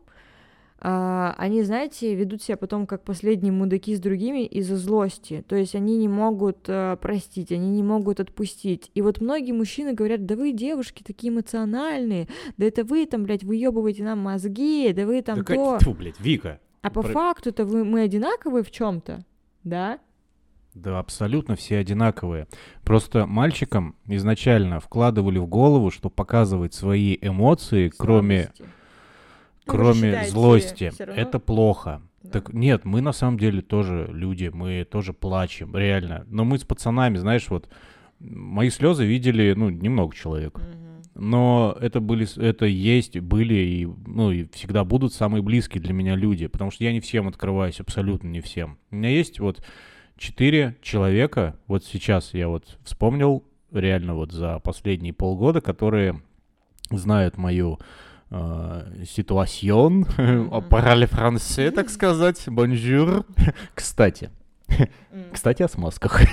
[0.79, 5.73] а, они, знаете, ведут себя потом как последние мудаки с другими из-за злости, то есть
[5.73, 8.91] они не могут а, простить, они не могут отпустить.
[8.93, 13.43] И вот многие мужчины говорят, да вы, девушки, такие эмоциональные, да это вы там, блядь,
[13.43, 15.79] выебываете нам мозги, да вы там Да то...
[15.79, 16.59] как- блядь, Вика.
[16.81, 19.25] А по Про- факту-то вы, мы одинаковые в чем-то,
[19.63, 19.99] да?
[20.75, 22.47] Да, абсолютно все одинаковые.
[22.83, 28.63] Просто мальчикам изначально вкладывали в голову, что показывать свои эмоции, кроме, Слабости.
[29.67, 32.01] Ну, вы же кроме злости, это плохо.
[32.23, 32.29] Да.
[32.29, 36.25] Так нет, мы на самом деле тоже люди, мы тоже плачем, реально.
[36.27, 37.69] Но мы с пацанами, знаешь, вот
[38.19, 40.59] мои слезы видели, ну, немного человек.
[40.59, 41.03] Мгм.
[41.15, 46.15] Но это были, это есть, были и, ну, и всегда будут самые близкие для меня
[46.15, 48.77] люди, потому что я не всем открываюсь, абсолютно не всем.
[48.91, 49.63] У меня есть вот
[50.17, 56.21] четыре человека, вот сейчас я вот вспомнил, реально вот за последние полгода, которые
[56.89, 57.79] знают мою
[58.29, 60.05] э, situation,
[60.69, 63.25] parler français, так сказать, bonjour.
[63.73, 64.29] Кстати,
[65.31, 66.21] кстати, о смазках.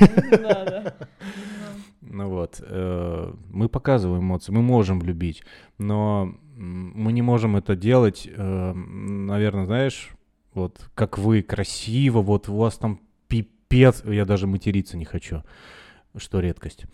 [2.15, 5.45] Ну вот, э, мы показываем эмоции, мы можем любить,
[5.79, 10.11] но мы не можем это делать, э, наверное, знаешь,
[10.53, 13.01] вот как вы красиво, вот у вас там
[13.73, 15.43] пипец, я даже материться не хочу,
[16.17, 16.85] что редкость.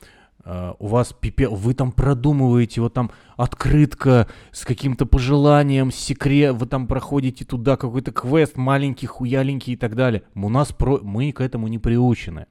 [0.44, 6.66] Э, у вас пипец, вы там продумываете, вот там открытка с каким-то пожеланием, секрет, вы
[6.66, 10.22] там проходите туда какой-то квест маленький, хуяленький и так далее.
[10.36, 10.98] У нас про...
[10.98, 12.46] мы к этому не приучены.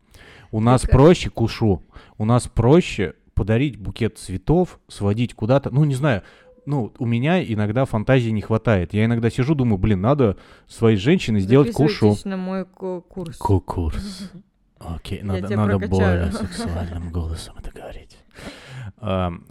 [0.51, 1.83] У нас Так, проще кушу.
[2.17, 5.69] У нас проще подарить букет цветов, сводить куда-то.
[5.69, 6.23] Ну, не знаю,
[6.67, 8.93] ну, у меня иногда фантазии не хватает.
[8.93, 12.15] Я иногда сижу, думаю, блин, надо своей женщине сделать кушу.
[12.25, 13.38] На мой ку- курс.
[13.38, 14.32] Кукурс.
[14.80, 18.17] Окей, надо, надо более сексуальным голосом это говорить.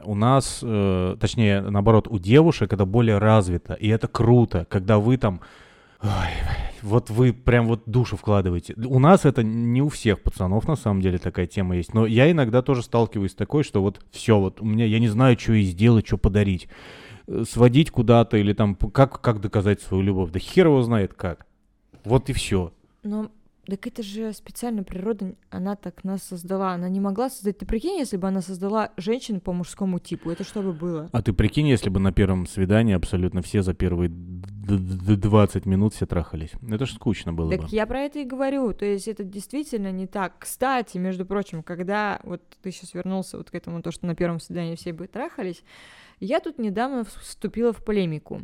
[0.05, 5.16] У нас, э, точнее, наоборот, у девушек это более развито, и это круто, когда вы
[5.16, 5.40] там,
[6.02, 6.11] ой,
[6.83, 8.74] вот вы прям вот душу вкладываете.
[8.74, 12.31] У нас это не у всех пацанов на самом деле такая тема есть, но я
[12.31, 15.52] иногда тоже сталкиваюсь с такой, что вот все, вот у меня, я не знаю, что
[15.52, 16.68] и сделать, что подарить.
[17.26, 21.46] Э, Сводить куда-то или там, как, как доказать свою любовь, да хер его знает как.
[22.04, 22.72] Вот и все.
[23.02, 23.30] Но
[23.66, 26.72] так это же специально природа, она так нас создала.
[26.74, 27.58] Она не могла создать.
[27.58, 31.08] Ты прикинь, если бы она создала женщин по мужскому типу, это что бы было?
[31.12, 35.66] А ты прикинь, если бы на первом свидании абсолютно все за первые д- д- 20
[35.66, 36.50] минут все трахались.
[36.70, 37.56] Это ж скучно было бы.
[37.56, 38.72] Так я про это и говорю.
[38.72, 40.34] То есть это действительно не так.
[40.38, 44.38] Кстати, между прочим, когда вот ты сейчас вернулся вот к этому, то, что на первом
[44.38, 45.64] свидании все бы трахались,
[46.20, 48.42] я тут недавно вступила в полемику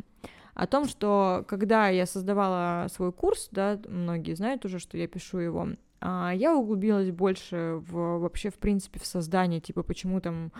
[0.53, 5.39] о том, что когда я создавала свой курс, да, многие знают уже, что я пишу
[5.39, 10.51] его, а, я углубилась больше в вообще, в принципе, в создание, типа, почему там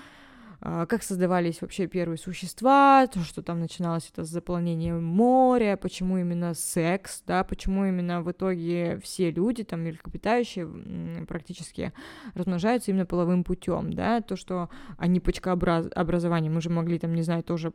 [0.63, 7.21] как создавались вообще первые существа, то, что там начиналось это заполнение моря, почему именно секс,
[7.27, 11.91] да, почему именно в итоге все люди, там, млекопитающие практически
[12.33, 17.43] размножаются именно половым путем, да, то, что они почкообразование, мы же могли там, не знаю,
[17.43, 17.73] тоже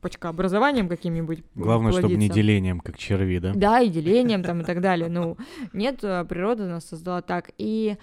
[0.00, 1.44] почкообразованием каким-нибудь.
[1.54, 3.52] Главное, чтобы не делением, как черви, да?
[3.54, 5.08] Да, и делением там и так далее.
[5.08, 5.36] Ну,
[5.72, 7.52] нет, а, природа нас создала так.
[7.56, 7.96] И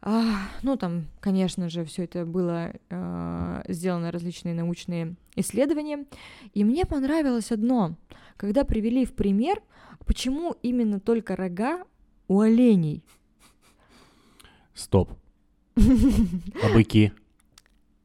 [0.00, 6.06] а, ну, там, конечно же, все это было а, сделано различные научные исследования.
[6.54, 7.96] И мне понравилось одно,
[8.36, 9.60] когда привели в пример,
[10.06, 11.84] почему именно только рога
[12.28, 13.02] у оленей.
[14.74, 15.10] Стоп.
[15.76, 17.12] А быки?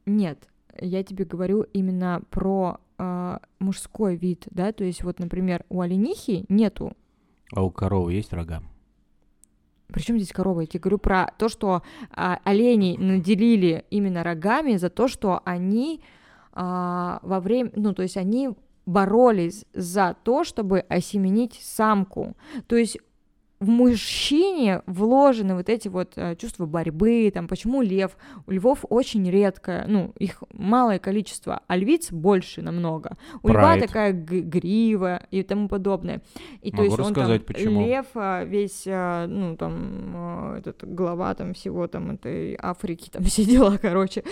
[0.06, 0.48] Нет,
[0.80, 6.44] я тебе говорю именно про э, мужской вид, да, то есть вот, например, у оленихи
[6.48, 6.92] нету.
[7.52, 8.62] А у коровы есть рога?
[9.94, 10.62] Причем здесь корова?
[10.62, 16.02] Я тебе говорю про то, что а, оленей наделили именно рогами за то, что они
[16.52, 18.50] а, во время, ну, то есть они
[18.86, 22.36] боролись за то, чтобы осеменить самку.
[22.66, 22.98] То есть
[23.64, 28.16] в мужчине вложены вот эти вот э, чувства борьбы, там, почему лев?
[28.46, 33.16] У львов очень редко, ну, их малое количество, а львиц больше намного.
[33.42, 33.52] У Pride.
[33.52, 36.20] льва такая грива и тому подобное.
[36.60, 37.86] И Могу то есть он там, почему.
[37.86, 43.44] лев э, весь, э, ну, там, этот глава там всего там этой Африки, там все
[43.44, 44.24] дела, короче.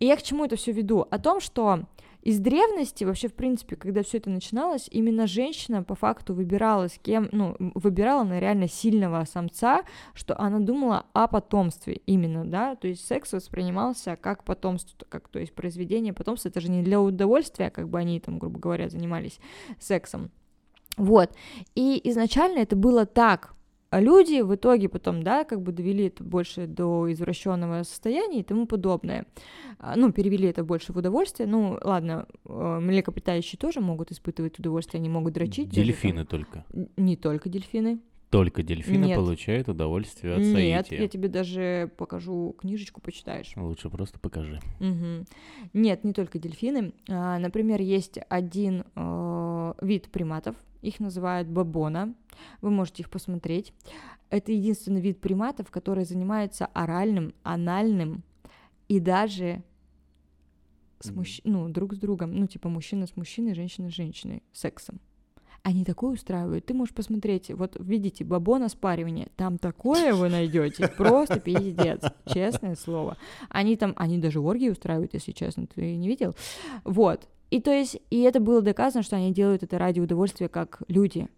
[0.00, 1.06] И я к чему это все веду?
[1.08, 1.84] О том, что
[2.22, 6.98] из древности, вообще, в принципе, когда все это начиналось, именно женщина по факту выбирала с
[6.98, 9.82] кем, ну, выбирала на реально сильного самца,
[10.14, 15.40] что она думала о потомстве именно, да, то есть секс воспринимался как потомство, как, то
[15.40, 19.40] есть произведение потомства, это же не для удовольствия, как бы они там, грубо говоря, занимались
[19.80, 20.30] сексом.
[20.96, 21.30] Вот.
[21.74, 23.54] И изначально это было так,
[23.92, 28.42] а люди в итоге потом, да, как бы довели это больше до извращенного состояния и
[28.42, 29.26] тому подобное.
[29.78, 31.46] А, ну, перевели это больше в удовольствие.
[31.46, 35.68] Ну, ладно, э, млекопитающие тоже могут испытывать удовольствие, они могут дрочить.
[35.68, 36.38] Дельфины даже, там...
[36.38, 36.64] только.
[36.96, 38.00] Не только дельфины.
[38.32, 39.16] Только дельфины Нет.
[39.18, 40.80] получают удовольствие от Нет, соития.
[40.80, 43.52] Нет, я тебе даже покажу книжечку, почитаешь.
[43.56, 44.58] Лучше просто покажи.
[44.80, 45.26] Угу.
[45.74, 46.94] Нет, не только дельфины.
[47.10, 52.14] А, например, есть один э, вид приматов, их называют бабона.
[52.62, 53.74] Вы можете их посмотреть.
[54.30, 58.22] Это единственный вид приматов, который занимается оральным, анальным
[58.88, 59.62] и даже
[61.00, 61.42] с мужч...
[61.44, 65.00] ну, друг с другом, ну, типа мужчина с мужчиной, женщина с женщиной, сексом.
[65.62, 66.66] Они такое устраивают.
[66.66, 73.16] Ты можешь посмотреть, вот видите, бабона спаривание, там такое вы найдете, просто пиздец, честное слово.
[73.48, 76.34] Они там, они даже оргии устраивают, если честно, ты не видел?
[76.82, 80.80] Вот, и то есть, и это было доказано, что они делают это ради удовольствия как
[80.88, 81.28] люди.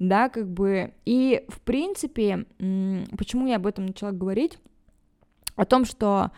[0.00, 2.46] Да, как бы, и в принципе,
[3.16, 4.58] почему я об этом начала говорить?
[5.56, 6.32] О том, что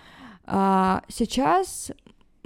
[0.44, 1.90] а, сейчас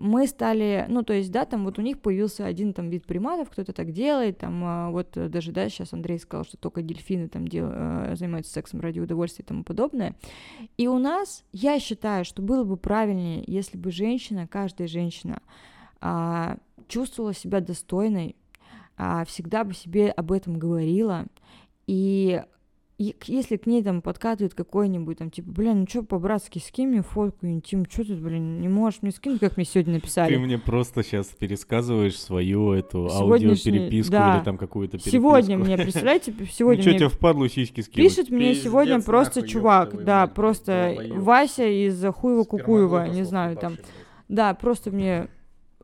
[0.05, 3.49] мы стали, ну, то есть, да, там вот у них появился один там вид приматов,
[3.49, 7.49] кто-то так делает, там а, вот даже, да, сейчас Андрей сказал, что только дельфины там
[7.49, 10.15] дел, а, занимаются сексом ради удовольствия и тому подобное.
[10.77, 15.41] И у нас, я считаю, что было бы правильнее, если бы женщина, каждая женщина
[16.03, 18.37] а, чувствовала себя достойной,
[18.99, 21.25] а, всегда бы себе об этом говорила,
[21.87, 22.43] и
[22.97, 27.03] и если к ней там подкатывает какой-нибудь там, типа, блин, ну что по-братски, скинь мне
[27.03, 30.33] фотку интим, что ты, блин, не можешь мне скинуть, как мне сегодня написали?
[30.33, 34.37] Ты мне просто сейчас пересказываешь свою эту аудиопереписку да.
[34.37, 35.11] или там какую-то переписку.
[35.11, 36.99] Сегодня мне, представляете, сегодня ну, мне...
[37.01, 38.11] тебе впадлу сиськи скинуть?
[38.11, 43.77] Пишет мне Пиздец, сегодня просто нахуй, чувак, да, просто Вася из Хуева-Кукуева, не знаю, там.
[44.29, 45.29] Да, просто мне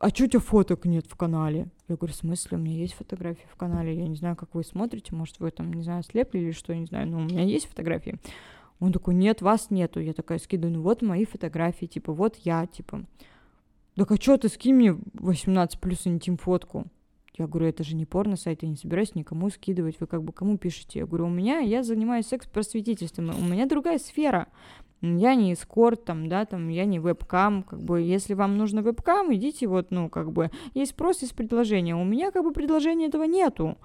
[0.01, 1.67] а чё у тебя фоток нет в канале?
[1.91, 4.63] Я говорю, в смысле, у меня есть фотографии в канале, я не знаю, как вы
[4.63, 7.67] смотрите, может, вы там, не знаю, слепли или что, не знаю, но у меня есть
[7.67, 8.17] фотографии.
[8.79, 9.99] Он такой, нет, вас нету.
[9.99, 13.05] Я такая скидываю, ну вот мои фотографии, типа, вот я, типа.
[13.95, 16.87] Так а чё ты, скинь мне 18 плюс интим фотку.
[17.37, 20.57] Я говорю, это же не порно-сайт, я не собираюсь никому скидывать, вы как бы кому
[20.57, 20.99] пишете?
[20.99, 24.47] Я говорю, у меня, я занимаюсь секс-просветительством, у меня другая сфера
[25.01, 29.33] я не эскорт, там, да, там, я не вебкам, как бы, если вам нужно вебкам,
[29.33, 33.23] идите вот, ну, как бы, есть спрос, есть предложение, у меня, как бы, предложения этого
[33.23, 33.77] нету.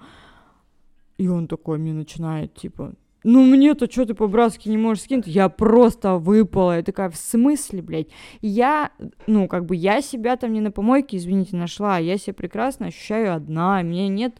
[1.17, 5.27] И он такой мне начинает, типа, ну мне-то что ты по-братски не можешь скинуть?
[5.27, 6.77] Я просто выпала.
[6.77, 8.07] Я такая, в смысле, блядь?
[8.41, 8.91] Я,
[9.25, 11.97] ну, как бы я себя там не на помойке, извините, нашла.
[11.97, 13.81] Я себя прекрасно ощущаю одна.
[13.81, 14.37] Меня нет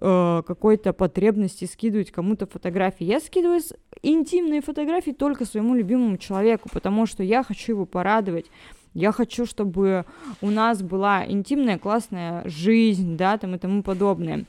[0.00, 3.04] э, какой-то потребности скидывать кому-то фотографии.
[3.04, 3.60] Я скидываю
[4.02, 8.46] интимные фотографии только своему любимому человеку, потому что я хочу его порадовать.
[8.92, 10.04] Я хочу, чтобы
[10.40, 14.46] у нас была интимная классная жизнь, да, там и тому подобное.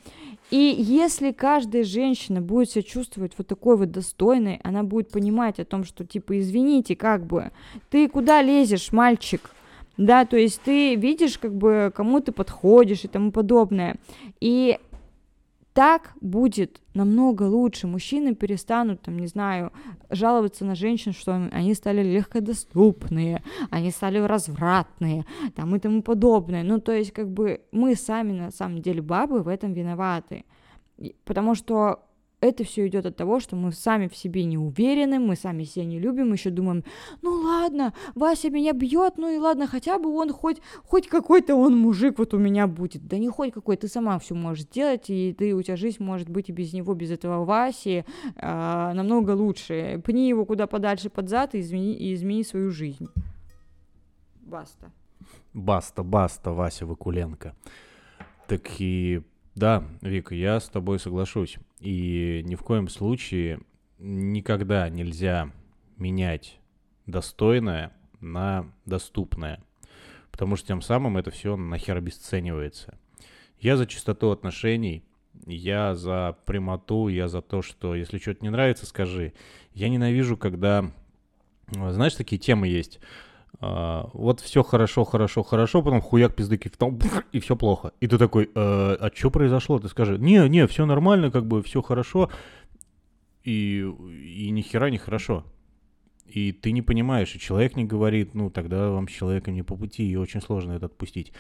[0.51, 5.65] И если каждая женщина будет себя чувствовать вот такой вот достойной, она будет понимать о
[5.65, 7.51] том, что, типа, извините, как бы,
[7.89, 9.49] ты куда лезешь, мальчик?
[9.95, 13.95] Да, то есть ты видишь, как бы, кому ты подходишь и тому подобное.
[14.41, 14.78] И
[15.74, 17.88] так будет намного лучше.
[17.88, 19.72] Мужчины перестанут, там, не знаю,
[20.09, 26.63] жаловаться на женщин, что они стали легкодоступные, они стали развратные, там и тому подобное.
[26.63, 30.43] Ну, то есть, как бы мы сами, на самом деле, бабы в этом виноваты.
[31.26, 32.03] Потому что
[32.41, 35.85] это все идет от того, что мы сами в себе не уверены, мы сами себя
[35.85, 36.83] не любим, еще думаем,
[37.21, 41.77] ну ладно, Вася меня бьет, ну и ладно, хотя бы он хоть, хоть какой-то он
[41.77, 43.07] мужик вот у меня будет.
[43.07, 46.29] Да не хоть какой, ты сама все можешь сделать, и ты, у тебя жизнь может
[46.29, 50.01] быть и без него, без этого Васи э, намного лучше.
[50.03, 53.07] Пни его куда подальше под зад и измени, и измени свою жизнь.
[54.41, 54.91] Баста.
[55.53, 57.55] Баста, баста, Вася Вакуленко.
[58.47, 59.21] Так и
[59.56, 61.58] да, Вика, я с тобой соглашусь.
[61.80, 63.60] И ни в коем случае
[63.99, 65.52] никогда нельзя
[65.97, 66.60] менять
[67.06, 69.62] достойное на доступное.
[70.32, 72.97] Потому что тем самым это все нахер обесценивается.
[73.60, 75.04] Я за чистоту отношений,
[75.45, 79.34] я за прямоту, я за то, что если что-то не нравится, скажи.
[79.74, 80.91] Я ненавижу, когда...
[81.70, 82.99] Знаешь, такие темы есть
[83.60, 86.99] а, вот все хорошо, хорошо, хорошо, потом хуяк пиздыки в том,
[87.32, 87.91] и все плохо.
[87.99, 89.80] И ты такой, э, а что произошло?
[89.80, 92.32] Ты скажи, не, не, все нормально, как бы все хорошо,
[93.43, 95.45] и, и ни хера не хорошо.
[96.26, 99.76] И ты не понимаешь, и человек не говорит, ну, тогда вам с человеком не по
[99.76, 101.34] пути, и очень сложно это отпустить.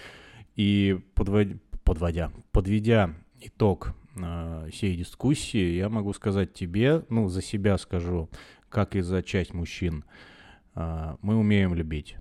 [0.55, 7.77] И подводя, подводя подведя итог э, всей дискуссии, я могу сказать тебе, ну, за себя
[7.77, 8.29] скажу,
[8.69, 10.30] как и за часть мужчин, а,
[10.75, 12.15] мы умеем любить.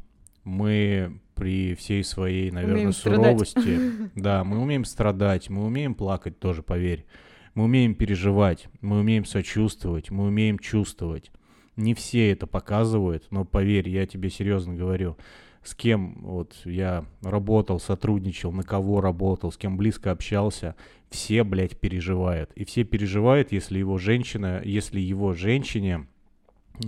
[0.45, 4.13] Мы при всей своей, наверное, умеем суровости, страдать.
[4.15, 7.07] да, мы умеем страдать, мы умеем плакать тоже, поверь.
[7.55, 11.31] Мы умеем переживать, мы умеем сочувствовать, мы умеем чувствовать.
[11.77, 15.17] Не все это показывают, но поверь, я тебе серьезно говорю,
[15.63, 20.75] с кем вот я работал, сотрудничал, на кого работал, с кем близко общался,
[21.11, 22.51] все, блядь, переживают.
[22.55, 26.07] И все переживают, если его женщина, если его женщине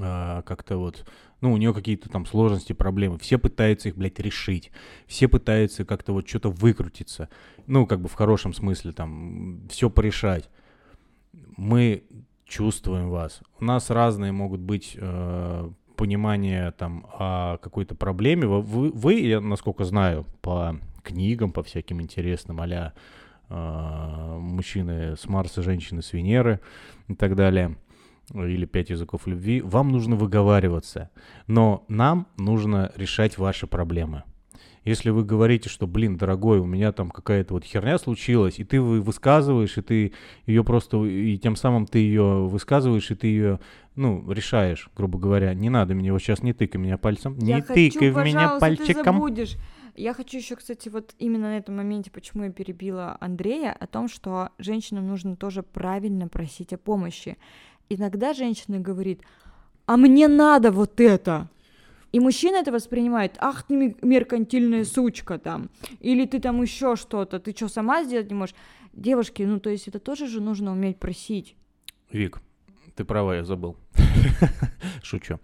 [0.01, 1.07] а, как-то вот
[1.43, 3.19] ну, у нее какие-то там сложности, проблемы.
[3.19, 4.71] Все пытаются их, блядь, решить.
[5.07, 7.29] Все пытаются как-то вот что-то выкрутиться.
[7.67, 10.49] Ну, как бы в хорошем смысле, там, все порешать.
[11.57, 12.05] Мы
[12.47, 13.41] чувствуем вас.
[13.59, 18.47] У нас разные могут быть э, понимания там о какой-то проблеме.
[18.47, 22.93] Вы, вы, я насколько знаю, по книгам, по всяким интересным, а
[23.49, 26.61] э, мужчины с Марса, женщины с Венеры
[27.09, 27.77] и так далее–
[28.35, 31.11] или пять языков любви, вам нужно выговариваться,
[31.47, 34.25] но нам нужно решать ваши проблемы.
[34.85, 38.81] Если вы говорите, что, блин, дорогой, у меня там какая-то вот херня случилась, и ты
[38.81, 40.13] высказываешь, и ты
[40.45, 43.61] ее просто, и тем самым ты ее высказываешь, и ты ее,
[43.95, 45.55] ну, решаешь, грубо говоря.
[45.55, 47.39] Не надо мне вот сейчас не тыкай меня пальцем.
[47.39, 49.05] Я не хочу, тыкай в меня пальчиком.
[49.05, 49.57] Ты забудешь.
[49.95, 54.09] Я хочу еще, кстати, вот именно на этом моменте, почему я перебила Андрея, о том,
[54.09, 57.37] что женщинам нужно тоже правильно просить о помощи
[57.95, 59.23] иногда женщина говорит,
[59.87, 61.49] а мне надо вот это.
[62.13, 65.71] И мужчина это воспринимает, ах ты меркантильная сучка там,
[66.01, 68.55] или ты там еще что-то, ты что, сама сделать не можешь?
[68.93, 71.57] Девушки, ну то есть это тоже же нужно уметь просить.
[72.11, 72.41] Вик,
[72.95, 73.77] ты права, я забыл.
[75.03, 75.41] Шучу.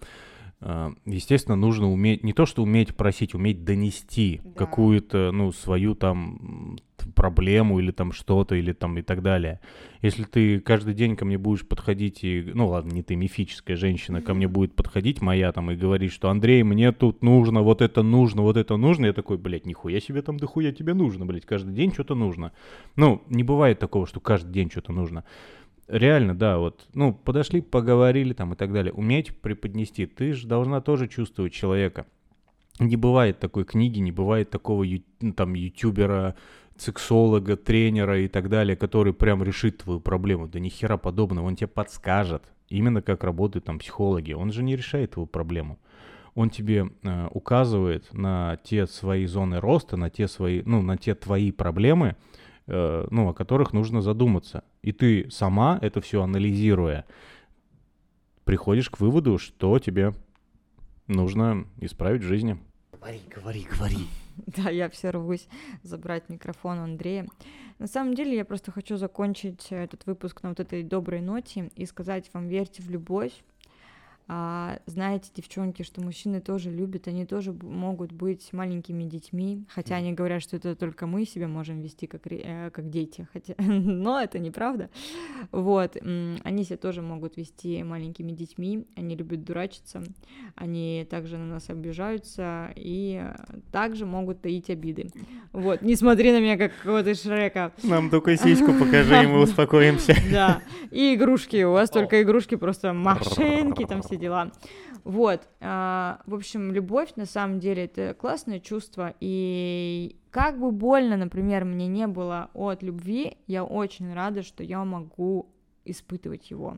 [0.61, 4.51] А, естественно, нужно уметь, не то что уметь просить, уметь донести да.
[4.53, 6.79] какую-то, ну, свою там
[7.15, 9.61] проблему или там что-то, или там и так далее.
[10.03, 14.21] Если ты каждый день ко мне будешь подходить и, ну ладно, не ты, мифическая женщина,
[14.21, 18.03] ко мне будет подходить моя там и говорить, что Андрей, мне тут нужно, вот это
[18.03, 21.73] нужно, вот это нужно, я такой, блядь, нихуя себе там дохуя тебе нужно, блядь, каждый
[21.73, 22.53] день что-то нужно.
[22.97, 25.25] Ну, не бывает такого, что каждый день что-то нужно
[25.89, 28.93] реально, да, вот, ну, подошли, поговорили там и так далее.
[28.93, 30.07] Уметь преподнести.
[30.07, 32.07] Ты же должна тоже чувствовать человека.
[32.79, 34.85] Не бывает такой книги, не бывает такого
[35.21, 36.37] ну, там ютубера,
[36.77, 40.47] сексолога, тренера и так далее, который прям решит твою проблему.
[40.47, 42.45] Да ни хера подобного, он тебе подскажет.
[42.69, 44.33] Именно как работают там психологи.
[44.33, 45.79] Он же не решает твою проблему.
[46.35, 51.17] Он тебе э, указывает на те свои зоны роста, на те свои, ну, на те
[51.17, 52.15] твои проблемы,
[52.69, 54.63] ну, о которых нужно задуматься.
[54.83, 57.05] И ты сама это все анализируя,
[58.45, 60.13] приходишь к выводу, что тебе
[61.07, 62.59] нужно исправить в жизни.
[62.93, 63.99] Говори, говори, говори.
[64.47, 65.49] Да, я все рвусь
[65.83, 67.27] забрать микрофон Андрея.
[67.81, 71.87] На самом деле, я просто хочу закончить этот выпуск на вот этой доброй ноте и
[71.87, 73.33] сказать вам, верьте в любовь,
[74.31, 80.13] А, знаете, девчонки, что мужчины тоже любят, они тоже могут быть маленькими детьми, хотя они
[80.13, 84.39] говорят, что это только мы себя можем вести как, э, как дети, хотя, но это
[84.39, 84.91] неправда.
[85.51, 90.03] Вот, они себя тоже могут вести маленькими детьми, они любят дурачиться,
[90.57, 93.25] они также на нас обижаются и
[93.73, 95.11] также могут таить обиды.
[95.53, 97.73] Вот, не смотри на меня как какого-то Шрека.
[97.83, 100.15] Нам только сиську покажи, и мы успокоимся.
[100.31, 100.61] Да,
[100.91, 104.53] и игрушки, у вас только игрушки, просто машинки там все дела.
[105.05, 111.17] Вот, а, в общем, любовь на самом деле это классное чувство, и как бы больно,
[111.17, 115.49] например, мне не было от любви, я очень рада, что я могу
[115.85, 116.77] испытывать его.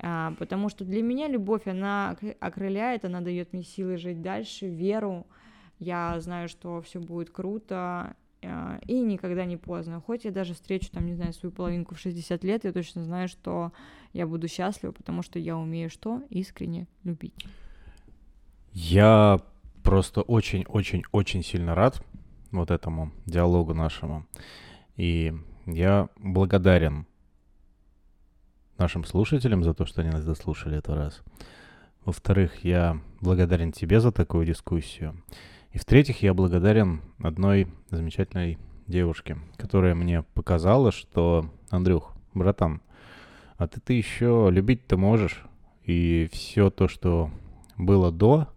[0.00, 5.26] А, потому что для меня любовь, она окрыляет, она дает мне силы жить дальше, веру.
[5.78, 10.00] Я знаю, что все будет круто, а, и никогда не поздно.
[10.00, 13.28] Хоть я даже встречу, там, не знаю, свою половинку в 60 лет, я точно знаю,
[13.28, 13.72] что
[14.12, 16.22] я буду счастлива, потому что я умею что?
[16.30, 17.34] Искренне любить.
[18.72, 19.40] Я
[19.82, 22.02] просто очень-очень-очень сильно рад
[22.50, 24.26] вот этому диалогу нашему.
[24.96, 25.34] И
[25.66, 27.06] я благодарен
[28.78, 31.22] нашим слушателям за то, что они нас дослушали этот раз.
[32.04, 35.22] Во-вторых, я благодарен тебе за такую дискуссию.
[35.72, 42.80] И в-третьих, я благодарен одной замечательной девушке, которая мне показала, что, Андрюх, братан,
[43.58, 45.42] а ты, ты еще любить-то можешь.
[45.84, 47.30] И все то, что
[47.76, 48.48] было до,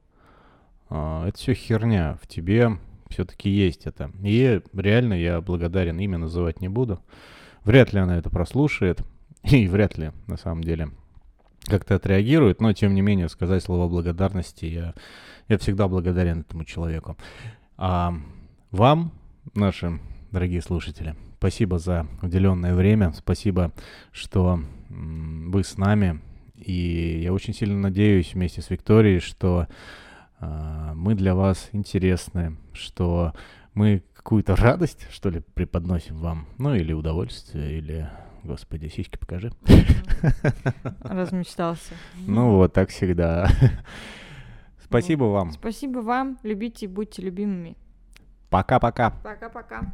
[0.89, 2.17] а, это все херня.
[2.21, 2.77] В тебе
[3.09, 4.11] все-таки есть это.
[4.23, 7.01] И реально я благодарен, имя называть не буду.
[7.63, 9.01] Вряд ли она это прослушает.
[9.43, 10.89] И вряд ли, на самом деле,
[11.65, 12.61] как-то отреагирует.
[12.61, 14.93] Но, тем не менее, сказать слова благодарности я,
[15.47, 17.17] я всегда благодарен этому человеку.
[17.77, 18.13] А
[18.69, 19.11] вам,
[19.55, 19.99] наши
[20.31, 23.13] дорогие слушатели, спасибо за уделенное время.
[23.13, 23.71] Спасибо,
[24.11, 26.21] что вы с нами.
[26.55, 29.67] И я очень сильно надеюсь вместе с Викторией, что
[30.39, 33.33] э, мы для вас интересны, что
[33.73, 38.07] мы какую-то радость, что ли, преподносим вам, ну или удовольствие, или,
[38.43, 39.51] господи, сиськи покажи.
[40.99, 41.95] Размечтался.
[42.27, 43.49] Ну вот, так всегда.
[44.85, 45.53] Спасибо вам.
[45.53, 46.37] Спасибо вам.
[46.43, 47.75] Любите и будьте любимыми.
[48.51, 49.09] Пока-пока.
[49.23, 49.91] Пока-пока.